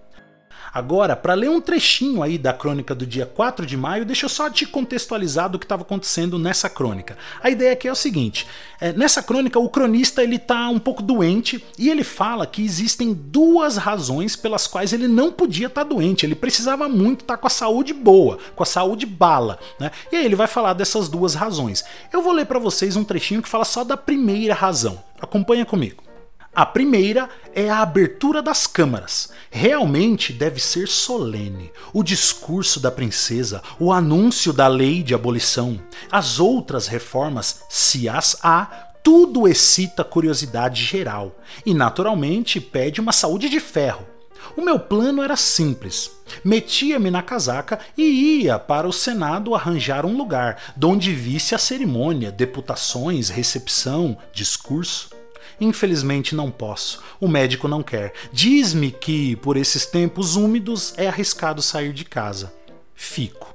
Agora, 0.73 1.17
para 1.17 1.33
ler 1.33 1.49
um 1.49 1.59
trechinho 1.59 2.23
aí 2.23 2.37
da 2.37 2.53
crônica 2.53 2.95
do 2.95 3.05
dia 3.05 3.25
4 3.25 3.65
de 3.65 3.75
maio, 3.75 4.05
deixa 4.05 4.25
eu 4.25 4.29
só 4.29 4.49
te 4.49 4.65
contextualizar 4.65 5.49
do 5.49 5.59
que 5.59 5.65
estava 5.65 5.81
acontecendo 5.81 6.39
nessa 6.39 6.69
crônica. 6.69 7.17
A 7.43 7.49
ideia 7.49 7.73
aqui 7.73 7.89
é 7.89 7.91
o 7.91 7.95
seguinte: 7.95 8.47
é, 8.79 8.93
nessa 8.93 9.21
crônica, 9.21 9.59
o 9.59 9.67
cronista 9.67 10.23
ele 10.23 10.39
tá 10.39 10.69
um 10.69 10.79
pouco 10.79 11.03
doente 11.03 11.61
e 11.77 11.89
ele 11.89 12.05
fala 12.05 12.47
que 12.47 12.63
existem 12.63 13.13
duas 13.13 13.75
razões 13.75 14.37
pelas 14.37 14.65
quais 14.65 14.93
ele 14.93 15.09
não 15.09 15.29
podia 15.29 15.67
estar 15.67 15.83
tá 15.83 15.89
doente. 15.89 16.25
Ele 16.25 16.35
precisava 16.35 16.87
muito 16.87 17.21
estar 17.21 17.35
tá 17.35 17.41
com 17.41 17.47
a 17.47 17.49
saúde 17.49 17.93
boa, 17.93 18.37
com 18.55 18.63
a 18.63 18.65
saúde 18.65 19.05
bala. 19.05 19.59
Né? 19.77 19.91
E 20.09 20.15
aí 20.15 20.25
ele 20.25 20.35
vai 20.35 20.47
falar 20.47 20.71
dessas 20.71 21.09
duas 21.09 21.35
razões. 21.35 21.83
Eu 22.13 22.21
vou 22.21 22.31
ler 22.31 22.45
para 22.45 22.59
vocês 22.59 22.95
um 22.95 23.03
trechinho 23.03 23.41
que 23.41 23.49
fala 23.49 23.65
só 23.65 23.83
da 23.83 23.97
primeira 23.97 24.53
razão. 24.53 25.03
Acompanha 25.19 25.65
comigo. 25.65 26.10
A 26.53 26.65
primeira 26.65 27.29
é 27.55 27.69
a 27.69 27.77
abertura 27.77 28.41
das 28.41 28.67
câmaras. 28.67 29.31
Realmente 29.49 30.33
deve 30.33 30.59
ser 30.59 30.89
solene. 30.89 31.71
O 31.93 32.03
discurso 32.03 32.77
da 32.77 32.91
princesa, 32.91 33.63
o 33.79 33.89
anúncio 33.93 34.51
da 34.51 34.67
lei 34.67 35.01
de 35.01 35.13
abolição, 35.13 35.79
as 36.11 36.41
outras 36.41 36.87
reformas, 36.87 37.63
se 37.69 38.09
as 38.09 38.35
há, 38.43 38.65
tudo 39.01 39.47
excita 39.47 40.03
curiosidade 40.03 40.83
geral 40.83 41.39
e, 41.65 41.73
naturalmente, 41.73 42.59
pede 42.59 42.99
uma 42.99 43.13
saúde 43.13 43.47
de 43.47 43.61
ferro. 43.61 44.05
O 44.57 44.61
meu 44.61 44.77
plano 44.77 45.23
era 45.23 45.37
simples. 45.37 46.11
Metia-me 46.43 47.09
na 47.09 47.21
casaca 47.21 47.79
e 47.97 48.41
ia 48.41 48.59
para 48.59 48.89
o 48.89 48.93
Senado 48.93 49.55
arranjar 49.55 50.05
um 50.05 50.17
lugar, 50.17 50.73
donde 50.75 51.13
visse 51.13 51.55
a 51.55 51.57
cerimônia, 51.57 52.29
deputações, 52.29 53.29
recepção, 53.29 54.17
discurso. 54.33 55.20
Infelizmente 55.61 56.33
não 56.33 56.49
posso. 56.49 57.03
O 57.19 57.27
médico 57.27 57.67
não 57.67 57.83
quer. 57.83 58.13
Diz-me 58.33 58.91
que, 58.91 59.35
por 59.35 59.55
esses 59.55 59.85
tempos 59.85 60.35
úmidos, 60.35 60.93
é 60.97 61.07
arriscado 61.07 61.61
sair 61.61 61.93
de 61.93 62.03
casa. 62.03 62.51
Fico. 62.95 63.50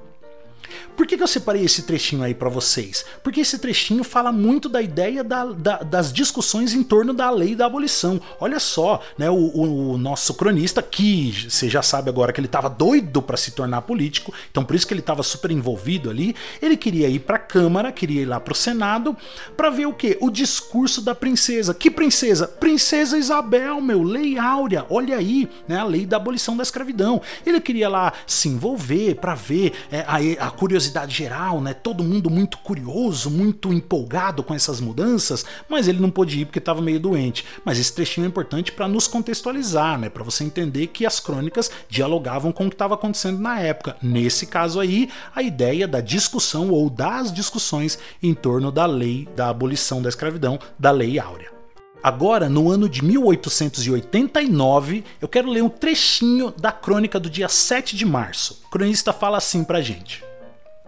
Por 0.96 1.06
que, 1.06 1.16
que 1.16 1.22
eu 1.22 1.26
separei 1.28 1.62
esse 1.62 1.82
trechinho 1.82 2.22
aí 2.22 2.34
para 2.34 2.48
vocês? 2.48 3.04
Porque 3.22 3.40
esse 3.40 3.58
trechinho 3.58 4.02
fala 4.02 4.32
muito 4.32 4.66
da 4.66 4.80
ideia 4.80 5.22
da, 5.22 5.44
da, 5.44 5.76
das 5.78 6.10
discussões 6.10 6.72
em 6.72 6.82
torno 6.82 7.12
da 7.12 7.28
lei 7.30 7.54
da 7.54 7.66
abolição. 7.66 8.20
Olha 8.40 8.58
só, 8.58 9.02
né, 9.18 9.28
o, 9.28 9.34
o, 9.34 9.90
o 9.92 9.98
nosso 9.98 10.32
cronista, 10.32 10.82
que 10.82 11.46
você 11.50 11.68
já 11.68 11.82
sabe 11.82 12.08
agora 12.08 12.32
que 12.32 12.40
ele 12.40 12.46
estava 12.46 12.70
doido 12.70 13.20
para 13.20 13.36
se 13.36 13.50
tornar 13.50 13.82
político, 13.82 14.32
então 14.50 14.64
por 14.64 14.74
isso 14.74 14.86
que 14.86 14.94
ele 14.94 15.00
estava 15.00 15.22
super 15.22 15.50
envolvido 15.50 16.08
ali, 16.08 16.34
ele 16.62 16.76
queria 16.76 17.08
ir 17.08 17.20
para 17.20 17.36
a 17.36 17.40
Câmara, 17.40 17.92
queria 17.92 18.22
ir 18.22 18.26
lá 18.26 18.40
para 18.40 18.52
o 18.52 18.56
Senado, 18.56 19.14
para 19.54 19.68
ver 19.68 19.86
o 19.86 19.92
que? 19.92 20.16
O 20.20 20.30
discurso 20.30 21.02
da 21.02 21.14
princesa. 21.14 21.74
Que 21.74 21.90
princesa? 21.90 22.48
Princesa 22.48 23.18
Isabel, 23.18 23.82
meu, 23.82 24.02
lei 24.02 24.38
áurea, 24.38 24.86
olha 24.88 25.16
aí, 25.16 25.48
né, 25.68 25.78
a 25.78 25.84
lei 25.84 26.06
da 26.06 26.16
abolição 26.16 26.56
da 26.56 26.62
escravidão. 26.62 27.20
Ele 27.44 27.60
queria 27.60 27.88
lá 27.88 28.14
se 28.26 28.48
envolver 28.48 29.16
para 29.16 29.34
ver 29.34 29.74
é, 29.90 30.00
a, 30.00 30.46
a 30.46 30.50
curiosidade 30.50 30.85
geral, 31.08 31.60
né, 31.60 31.74
todo 31.74 32.04
mundo 32.04 32.28
muito 32.28 32.58
curioso, 32.58 33.30
muito 33.30 33.72
empolgado 33.72 34.42
com 34.42 34.54
essas 34.54 34.80
mudanças, 34.80 35.44
mas 35.68 35.88
ele 35.88 36.00
não 36.00 36.10
pôde 36.10 36.40
ir 36.40 36.44
porque 36.44 36.58
estava 36.58 36.82
meio 36.82 37.00
doente. 37.00 37.44
Mas 37.64 37.78
esse 37.78 37.92
trechinho 37.92 38.24
é 38.24 38.28
importante 38.28 38.72
para 38.72 38.88
nos 38.88 39.06
contextualizar, 39.06 39.98
né, 39.98 40.08
para 40.08 40.24
você 40.24 40.44
entender 40.44 40.88
que 40.88 41.06
as 41.06 41.20
crônicas 41.20 41.70
dialogavam 41.88 42.52
com 42.52 42.66
o 42.66 42.68
que 42.68 42.74
estava 42.74 42.94
acontecendo 42.94 43.38
na 43.38 43.60
época. 43.60 43.96
Nesse 44.02 44.46
caso 44.46 44.80
aí, 44.80 45.08
a 45.34 45.42
ideia 45.42 45.86
da 45.86 46.00
discussão 46.00 46.70
ou 46.70 46.90
das 46.90 47.32
discussões 47.32 47.98
em 48.22 48.34
torno 48.34 48.70
da 48.72 48.86
lei 48.86 49.28
da 49.36 49.48
abolição 49.48 50.02
da 50.02 50.08
escravidão, 50.08 50.58
da 50.78 50.90
Lei 50.90 51.18
Áurea. 51.18 51.56
Agora, 52.02 52.48
no 52.48 52.70
ano 52.70 52.88
de 52.88 53.04
1889, 53.04 55.02
eu 55.20 55.26
quero 55.26 55.50
ler 55.50 55.62
um 55.62 55.68
trechinho 55.68 56.54
da 56.56 56.70
crônica 56.70 57.18
do 57.18 57.28
dia 57.28 57.48
7 57.48 57.96
de 57.96 58.06
março. 58.06 58.62
O 58.66 58.70
cronista 58.70 59.12
fala 59.12 59.38
assim 59.38 59.64
pra 59.64 59.80
gente: 59.80 60.22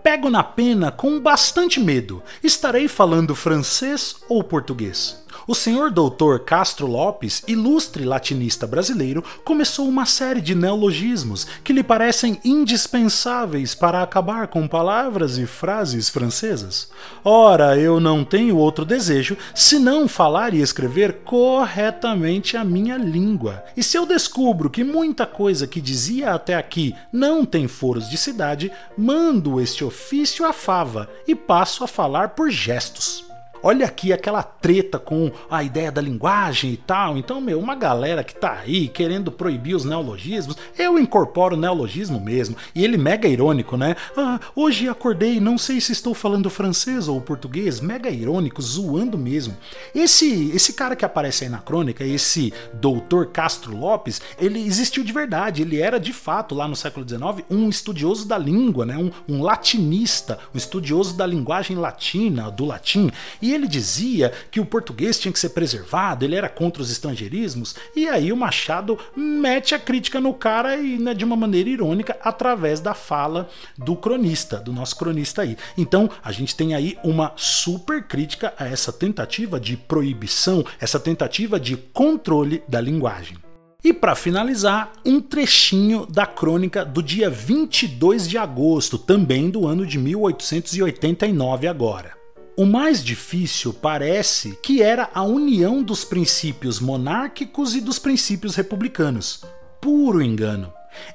Pego 0.08 0.30
na 0.30 0.42
pena 0.42 0.90
com 0.90 1.20
bastante 1.20 1.78
medo. 1.78 2.22
Estarei 2.42 2.88
falando 2.88 3.34
francês 3.34 4.16
ou 4.26 4.42
português? 4.42 5.22
O 5.46 5.54
senhor 5.54 5.90
doutor 5.90 6.40
Castro 6.40 6.86
Lopes, 6.86 7.42
ilustre 7.46 8.04
latinista 8.04 8.66
brasileiro, 8.66 9.24
começou 9.44 9.88
uma 9.88 10.04
série 10.04 10.40
de 10.40 10.54
neologismos 10.54 11.46
que 11.64 11.72
lhe 11.72 11.82
parecem 11.82 12.38
indispensáveis 12.44 13.74
para 13.74 14.02
acabar 14.02 14.48
com 14.48 14.66
palavras 14.66 15.38
e 15.38 15.46
frases 15.46 16.08
francesas. 16.08 16.90
Ora, 17.24 17.78
eu 17.78 18.00
não 18.00 18.24
tenho 18.24 18.56
outro 18.56 18.84
desejo 18.84 19.36
senão 19.54 20.08
falar 20.08 20.54
e 20.54 20.60
escrever 20.60 21.20
corretamente 21.24 22.56
a 22.56 22.64
minha 22.64 22.96
língua. 22.96 23.64
E 23.76 23.82
se 23.82 23.96
eu 23.96 24.06
descubro 24.06 24.70
que 24.70 24.84
muita 24.84 25.26
coisa 25.26 25.66
que 25.66 25.80
dizia 25.80 26.32
até 26.32 26.54
aqui 26.54 26.94
não 27.12 27.44
tem 27.44 27.68
foros 27.68 28.08
de 28.08 28.16
cidade, 28.16 28.70
mando 28.96 29.60
este 29.60 29.84
ofício 29.84 30.44
à 30.44 30.52
fava 30.52 31.08
e 31.26 31.34
passo 31.34 31.84
a 31.84 31.88
falar 31.88 32.30
por 32.30 32.50
gestos. 32.50 33.27
Olha 33.62 33.86
aqui 33.86 34.12
aquela 34.12 34.42
treta 34.42 34.98
com 34.98 35.30
a 35.50 35.62
ideia 35.62 35.90
da 35.90 36.00
linguagem 36.00 36.72
e 36.72 36.76
tal. 36.76 37.16
Então, 37.16 37.40
meu, 37.40 37.58
uma 37.58 37.74
galera 37.74 38.24
que 38.24 38.34
tá 38.34 38.60
aí 38.64 38.88
querendo 38.88 39.30
proibir 39.30 39.74
os 39.74 39.84
neologismos, 39.84 40.56
eu 40.78 40.98
incorporo 40.98 41.56
o 41.56 41.58
neologismo 41.58 42.20
mesmo. 42.20 42.56
E 42.74 42.84
ele 42.84 42.96
mega 42.96 43.28
irônico, 43.28 43.76
né? 43.76 43.96
Ah, 44.16 44.40
hoje 44.54 44.88
acordei, 44.88 45.40
não 45.40 45.58
sei 45.58 45.80
se 45.80 45.92
estou 45.92 46.14
falando 46.14 46.50
francês 46.50 47.08
ou 47.08 47.20
português. 47.20 47.80
Mega 47.80 48.10
irônico, 48.10 48.60
zoando 48.62 49.16
mesmo. 49.16 49.56
Esse 49.94 50.50
esse 50.54 50.72
cara 50.72 50.96
que 50.96 51.04
aparece 51.04 51.44
aí 51.44 51.50
na 51.50 51.58
crônica, 51.58 52.04
esse 52.04 52.52
doutor 52.74 53.26
Castro 53.26 53.76
Lopes, 53.76 54.20
ele 54.38 54.60
existiu 54.60 55.04
de 55.04 55.12
verdade. 55.12 55.62
Ele 55.62 55.80
era 55.80 55.98
de 55.98 56.12
fato, 56.12 56.54
lá 56.54 56.66
no 56.66 56.76
século 56.76 57.06
XIX, 57.08 57.44
um 57.50 57.68
estudioso 57.68 58.26
da 58.26 58.38
língua, 58.38 58.84
né? 58.84 58.96
Um, 58.96 59.10
um 59.28 59.42
latinista, 59.42 60.38
um 60.54 60.58
estudioso 60.58 61.16
da 61.16 61.26
linguagem 61.26 61.76
latina, 61.76 62.50
do 62.50 62.64
latim. 62.64 63.10
E 63.40 63.47
e 63.48 63.54
ele 63.54 63.66
dizia 63.66 64.30
que 64.50 64.60
o 64.60 64.66
português 64.66 65.18
tinha 65.18 65.32
que 65.32 65.38
ser 65.38 65.48
preservado, 65.50 66.22
ele 66.22 66.36
era 66.36 66.50
contra 66.50 66.82
os 66.82 66.90
estrangeirismos, 66.90 67.74
e 67.96 68.06
aí 68.06 68.30
o 68.30 68.36
Machado 68.36 68.98
mete 69.16 69.74
a 69.74 69.78
crítica 69.78 70.20
no 70.20 70.34
cara 70.34 70.76
e 70.76 70.98
né, 70.98 71.14
de 71.14 71.24
uma 71.24 71.34
maneira 71.34 71.70
irônica 71.70 72.14
através 72.22 72.78
da 72.78 72.92
fala 72.92 73.48
do 73.78 73.96
cronista, 73.96 74.58
do 74.58 74.70
nosso 74.70 74.96
cronista 74.96 75.40
aí. 75.40 75.56
Então 75.78 76.10
a 76.22 76.30
gente 76.30 76.54
tem 76.54 76.74
aí 76.74 76.98
uma 77.02 77.32
super 77.36 78.02
crítica 78.02 78.52
a 78.58 78.66
essa 78.66 78.92
tentativa 78.92 79.58
de 79.58 79.78
proibição, 79.78 80.62
essa 80.78 81.00
tentativa 81.00 81.58
de 81.58 81.74
controle 81.74 82.62
da 82.68 82.82
linguagem. 82.82 83.38
E 83.82 83.94
para 83.94 84.14
finalizar, 84.14 84.92
um 85.06 85.22
trechinho 85.22 86.04
da 86.04 86.26
crônica 86.26 86.84
do 86.84 87.02
dia 87.02 87.30
22 87.30 88.28
de 88.28 88.36
agosto, 88.36 88.98
também 88.98 89.48
do 89.48 89.66
ano 89.66 89.86
de 89.86 89.98
1889 89.98 91.66
agora. 91.66 92.17
O 92.58 92.66
mais 92.66 93.04
difícil 93.04 93.72
parece 93.72 94.58
que 94.60 94.82
era 94.82 95.08
a 95.14 95.22
união 95.22 95.80
dos 95.80 96.04
princípios 96.04 96.80
monárquicos 96.80 97.76
e 97.76 97.80
dos 97.80 98.00
princípios 98.00 98.56
republicanos. 98.56 99.44
Puro 99.80 100.20
engano. 100.20 100.72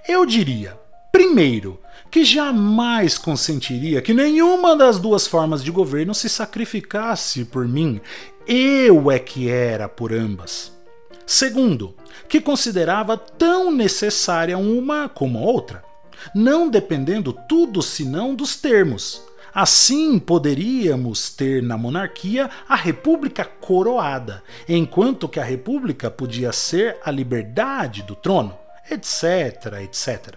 Eu 0.07 0.25
diria, 0.25 0.79
primeiro, 1.11 1.81
que 2.09 2.23
jamais 2.23 3.17
consentiria 3.17 4.01
que 4.01 4.13
nenhuma 4.13 4.73
das 4.73 4.97
duas 4.97 5.27
formas 5.27 5.61
de 5.61 5.69
governo 5.69 6.15
se 6.15 6.29
sacrificasse 6.29 7.43
por 7.43 7.67
mim. 7.67 7.99
Eu 8.47 9.11
é 9.11 9.19
que 9.19 9.49
era 9.49 9.89
por 9.89 10.13
ambas. 10.13 10.71
Segundo, 11.25 11.93
que 12.29 12.39
considerava 12.39 13.17
tão 13.17 13.69
necessária 13.69 14.57
uma 14.57 15.09
como 15.09 15.39
a 15.39 15.41
outra, 15.41 15.83
não 16.33 16.69
dependendo 16.69 17.37
tudo 17.49 17.81
senão 17.81 18.33
dos 18.33 18.55
termos 18.55 19.21
Assim 19.53 20.17
poderíamos 20.17 21.29
ter 21.29 21.61
na 21.61 21.77
monarquia 21.77 22.49
a 22.67 22.75
república 22.75 23.45
coroada, 23.45 24.43
enquanto 24.67 25.29
que 25.29 25.39
a 25.39 25.43
república 25.43 26.09
podia 26.09 26.51
ser 26.51 26.97
a 27.05 27.11
liberdade 27.11 28.01
do 28.01 28.15
trono, 28.15 28.57
etc, 28.89 29.73
etc. 29.83 30.35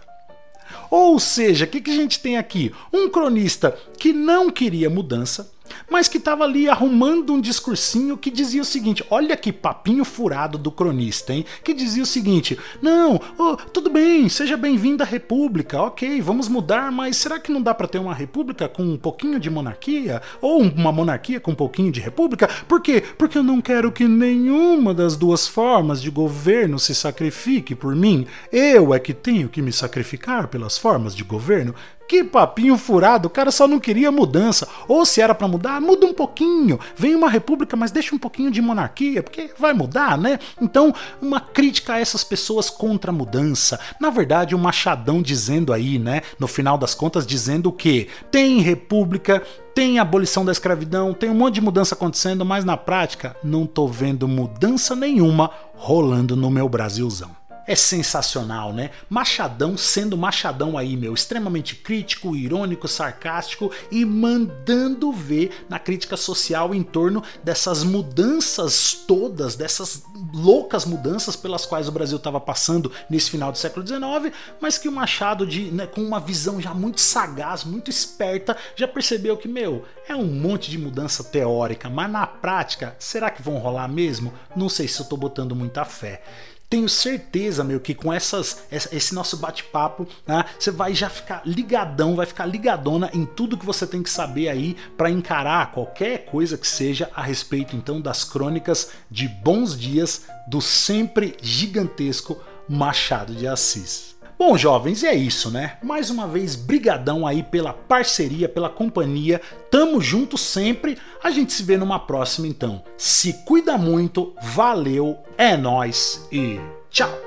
Ou 0.91 1.19
seja, 1.19 1.65
o 1.65 1.69
que, 1.69 1.81
que 1.81 1.91
a 1.91 1.95
gente 1.97 2.21
tem 2.21 2.37
aqui? 2.37 2.75
Um 2.93 3.09
cronista 3.09 3.75
que 3.99 4.13
não 4.13 4.51
queria 4.51 4.91
mudança, 4.91 5.51
mas 5.91 6.09
que 6.09 6.19
estava 6.19 6.45
ali 6.45 6.69
arrumando 6.69 7.33
um 7.33 7.41
discursinho 7.41 8.17
que 8.17 8.31
dizia 8.31 8.63
o 8.63 8.65
seguinte: 8.65 9.05
olha 9.11 9.37
que 9.37 9.53
papinho 9.53 10.05
furado 10.05 10.59
do 10.59 10.71
cronista, 10.71 11.33
hein? 11.33 11.45
Que 11.63 11.73
dizia 11.75 12.03
o 12.03 12.07
seguinte: 12.07 12.59
não, 12.83 13.21
oh, 13.39 13.57
tudo 13.57 13.91
bem, 13.91 14.29
seja 14.29 14.57
bem-vindo 14.57 15.03
à 15.03 15.07
República, 15.07 15.81
ok, 15.81 16.21
vamos 16.21 16.49
mudar, 16.49 16.91
mas 16.91 17.17
será 17.17 17.39
que 17.39 17.53
não 17.53 17.63
dá 17.63 17.75
para 17.75 17.89
ter 17.89 17.99
uma 17.99 18.15
República 18.15 18.69
com 18.69 18.83
um 18.83 18.97
pouquinho 18.97 19.39
de 19.39 19.51
monarquia? 19.51 20.23
Ou 20.41 20.63
uma 20.63 20.93
monarquia 20.93 21.41
com 21.41 21.53
um 21.53 21.55
pouquinho 21.57 21.93
de 21.93 22.01
República? 22.01 22.49
Por 22.69 22.81
quê? 22.81 23.03
Porque 23.17 23.39
eu 23.39 23.43
não 23.43 23.61
quero 23.61 23.93
que 23.93 24.09
nenhuma 24.09 24.93
das 24.93 25.17
duas 25.17 25.47
formas 25.47 26.03
de 26.03 26.11
governo 26.11 26.79
se 26.79 26.95
sacrifique 26.95 27.75
por 27.75 27.95
mim. 27.95 28.27
Eu 28.53 28.95
é 28.95 28.99
que 28.99 29.15
tenho 29.15 29.49
que 29.49 29.63
me 29.63 29.73
sacrificar 29.73 30.49
pelas 30.49 30.79
formas 30.79 31.15
de 31.15 31.25
governo. 31.25 31.75
Que 32.09 32.23
papinho 32.23 32.79
furado, 32.79 33.27
o 33.27 33.31
cara 33.31 33.51
só 33.51 33.67
não 33.67 33.81
queria 33.81 34.13
mudança. 34.13 34.69
Ou 34.87 35.05
se 35.05 35.21
era 35.21 35.35
para 35.35 35.49
mudar, 35.49 35.81
muda 35.81 36.07
um 36.07 36.15
pouquinho. 36.15 36.79
Vem 36.97 37.15
uma 37.15 37.29
república, 37.29 37.77
mas 37.77 37.91
deixa 37.91 38.15
um 38.15 38.19
pouquinho 38.19 38.51
de 38.51 38.63
monarquia, 38.63 39.23
porque 39.23 39.51
vai 39.59 39.73
mudar, 39.73 40.17
né? 40.17 40.39
Então, 40.61 40.95
uma 41.21 41.41
crítica 41.41 41.95
a 41.95 42.01
essas 42.01 42.23
pessoas 42.23 42.71
contra 42.71 43.11
a 43.11 43.15
mudança. 43.15 43.81
Na 44.01 44.11
verdade, 44.11 44.55
o 44.55 44.59
Machadão 44.59 45.21
dizendo 45.21 45.73
aí, 45.73 45.99
né, 45.99 46.23
no 46.39 46.47
final 46.47 46.79
das 46.79 46.95
contas, 46.95 47.27
dizendo 47.27 47.73
que 47.73 48.09
tem 48.31 48.61
república, 48.61 49.43
tem 49.75 49.99
abolição 49.99 50.45
da 50.45 50.53
escravidão, 50.53 51.13
tem 51.13 51.29
um 51.29 51.35
monte 51.35 51.57
de 51.57 51.61
mudança 51.61 51.95
acontecendo, 51.95 52.45
mas 52.45 52.65
na 52.65 52.77
prática 52.77 53.37
não 53.43 53.67
tô 53.67 53.87
vendo 53.87 54.29
mudança 54.29 54.95
nenhuma 54.95 55.51
rolando 55.75 56.37
no 56.37 56.51
meu 56.51 56.69
Brasilzão 56.69 57.46
é 57.67 57.75
sensacional, 57.75 58.73
né? 58.73 58.91
Machadão 59.09 59.77
sendo 59.77 60.17
Machadão 60.17 60.79
aí, 60.79 60.97
meu, 60.97 61.15
extremamente 61.15 61.75
crítico, 61.75 62.37
irônico, 62.37 62.87
sarcástico 62.87 63.71
e 63.91 64.05
mandando 64.05 65.13
ver 65.13 65.65
na 65.69 65.79
crítica 65.79 66.17
social 66.17 66.75
em 66.75 66.83
torno 66.83 67.23
dessas 67.43 67.83
mudanças 67.83 68.95
todas, 69.07 69.57
dessas 69.57 70.05
loucas 70.33 70.85
mudanças 70.85 71.35
pelas 71.35 71.67
quais 71.67 71.89
o 71.89 71.93
Brasil 71.93 72.17
estava 72.17 72.41
passando 72.41 72.93
nesse 73.11 73.31
final 73.31 73.51
do 73.51 73.59
século 73.59 73.87
XIX, 73.87 74.35
mas 74.61 74.79
que 74.79 74.89
o 74.89 74.93
Machado, 74.93 75.47
de, 75.47 75.71
né, 75.71 75.87
com 75.87 76.01
uma 76.01 76.21
visão 76.21 76.61
já 76.61 76.73
muito 76.73 77.01
sagaz, 77.01 77.65
muito 77.65 77.91
esperta, 77.91 78.57
já 78.75 78.87
percebeu 78.87 79.37
que, 79.37 79.49
meu, 79.49 79.85
é 80.09 80.15
um 80.15 80.27
monte 80.27 80.71
de 80.71 80.79
mudança 80.79 81.25
teórica, 81.25 81.89
mas 81.89 82.11
na 82.11 82.27
prática, 82.27 82.95
será 82.99 83.31
que 83.31 83.43
vão 83.43 83.59
rolar 83.59 83.89
mesmo? 83.89 84.33
Não 84.55 84.69
sei 84.69 84.87
se 84.87 85.01
eu 85.01 85.05
estou 85.05 85.19
botando 85.19 85.55
muita 85.55 85.85
fé. 85.85 86.23
Tenho 86.69 86.89
certeza, 86.89 87.63
meu, 87.63 87.79
que 87.79 87.95
com 87.95 88.13
essas, 88.13 88.65
esse 88.71 89.15
nosso 89.15 89.37
bate-papo, 89.37 90.07
né, 90.27 90.45
você 90.59 90.73
vai 90.73 90.95
já 90.95 91.09
ficar 91.09 91.43
ligadão, 91.47 92.17
vai 92.17 92.27
ficar 92.27 92.45
ligadona 92.45 93.09
em 93.15 93.25
tudo 93.25 93.57
que 93.57 93.65
você 93.65 93.87
tem 93.87 94.03
que 94.03 94.11
saber 94.11 94.49
aí 94.49 94.77
para 94.97 95.11
encarar 95.11 95.71
qualquer 95.71 96.25
coisa 96.27 96.59
que 96.59 96.67
seja 96.67 97.09
a 97.15 97.23
respeito 97.23 97.77
então 97.77 98.01
das 98.01 98.25
crônicas 98.25 98.91
de 99.09 99.29
bons 99.29 99.79
dias 99.79 100.27
do 100.49 100.61
sempre 100.61 101.37
gigantesco 101.41 102.37
Machado 102.69 103.33
de 103.33 103.47
Assis. 103.47 104.16
Bom, 104.39 104.57
jovens, 104.59 105.03
é 105.03 105.15
isso, 105.15 105.51
né? 105.51 105.79
Mais 105.83 106.11
uma 106.11 106.29
vez, 106.29 106.55
brigadão 106.55 107.27
aí 107.27 107.43
pela 107.43 107.73
parceria, 107.73 108.47
pela 108.47 108.69
companhia. 108.69 109.41
Tamo 109.71 109.99
junto 109.99 110.37
sempre. 110.37 110.99
A 111.23 111.31
gente 111.31 111.55
se 111.55 111.63
vê 111.63 111.79
numa 111.79 111.99
próxima 111.99 112.47
então. 112.47 112.83
Se 112.99 113.33
cuida 113.47 113.79
muito, 113.79 114.35
valeu, 114.43 115.17
é 115.39 115.57
nós 115.57 116.29
e 116.31 116.61
tchau. 116.91 117.26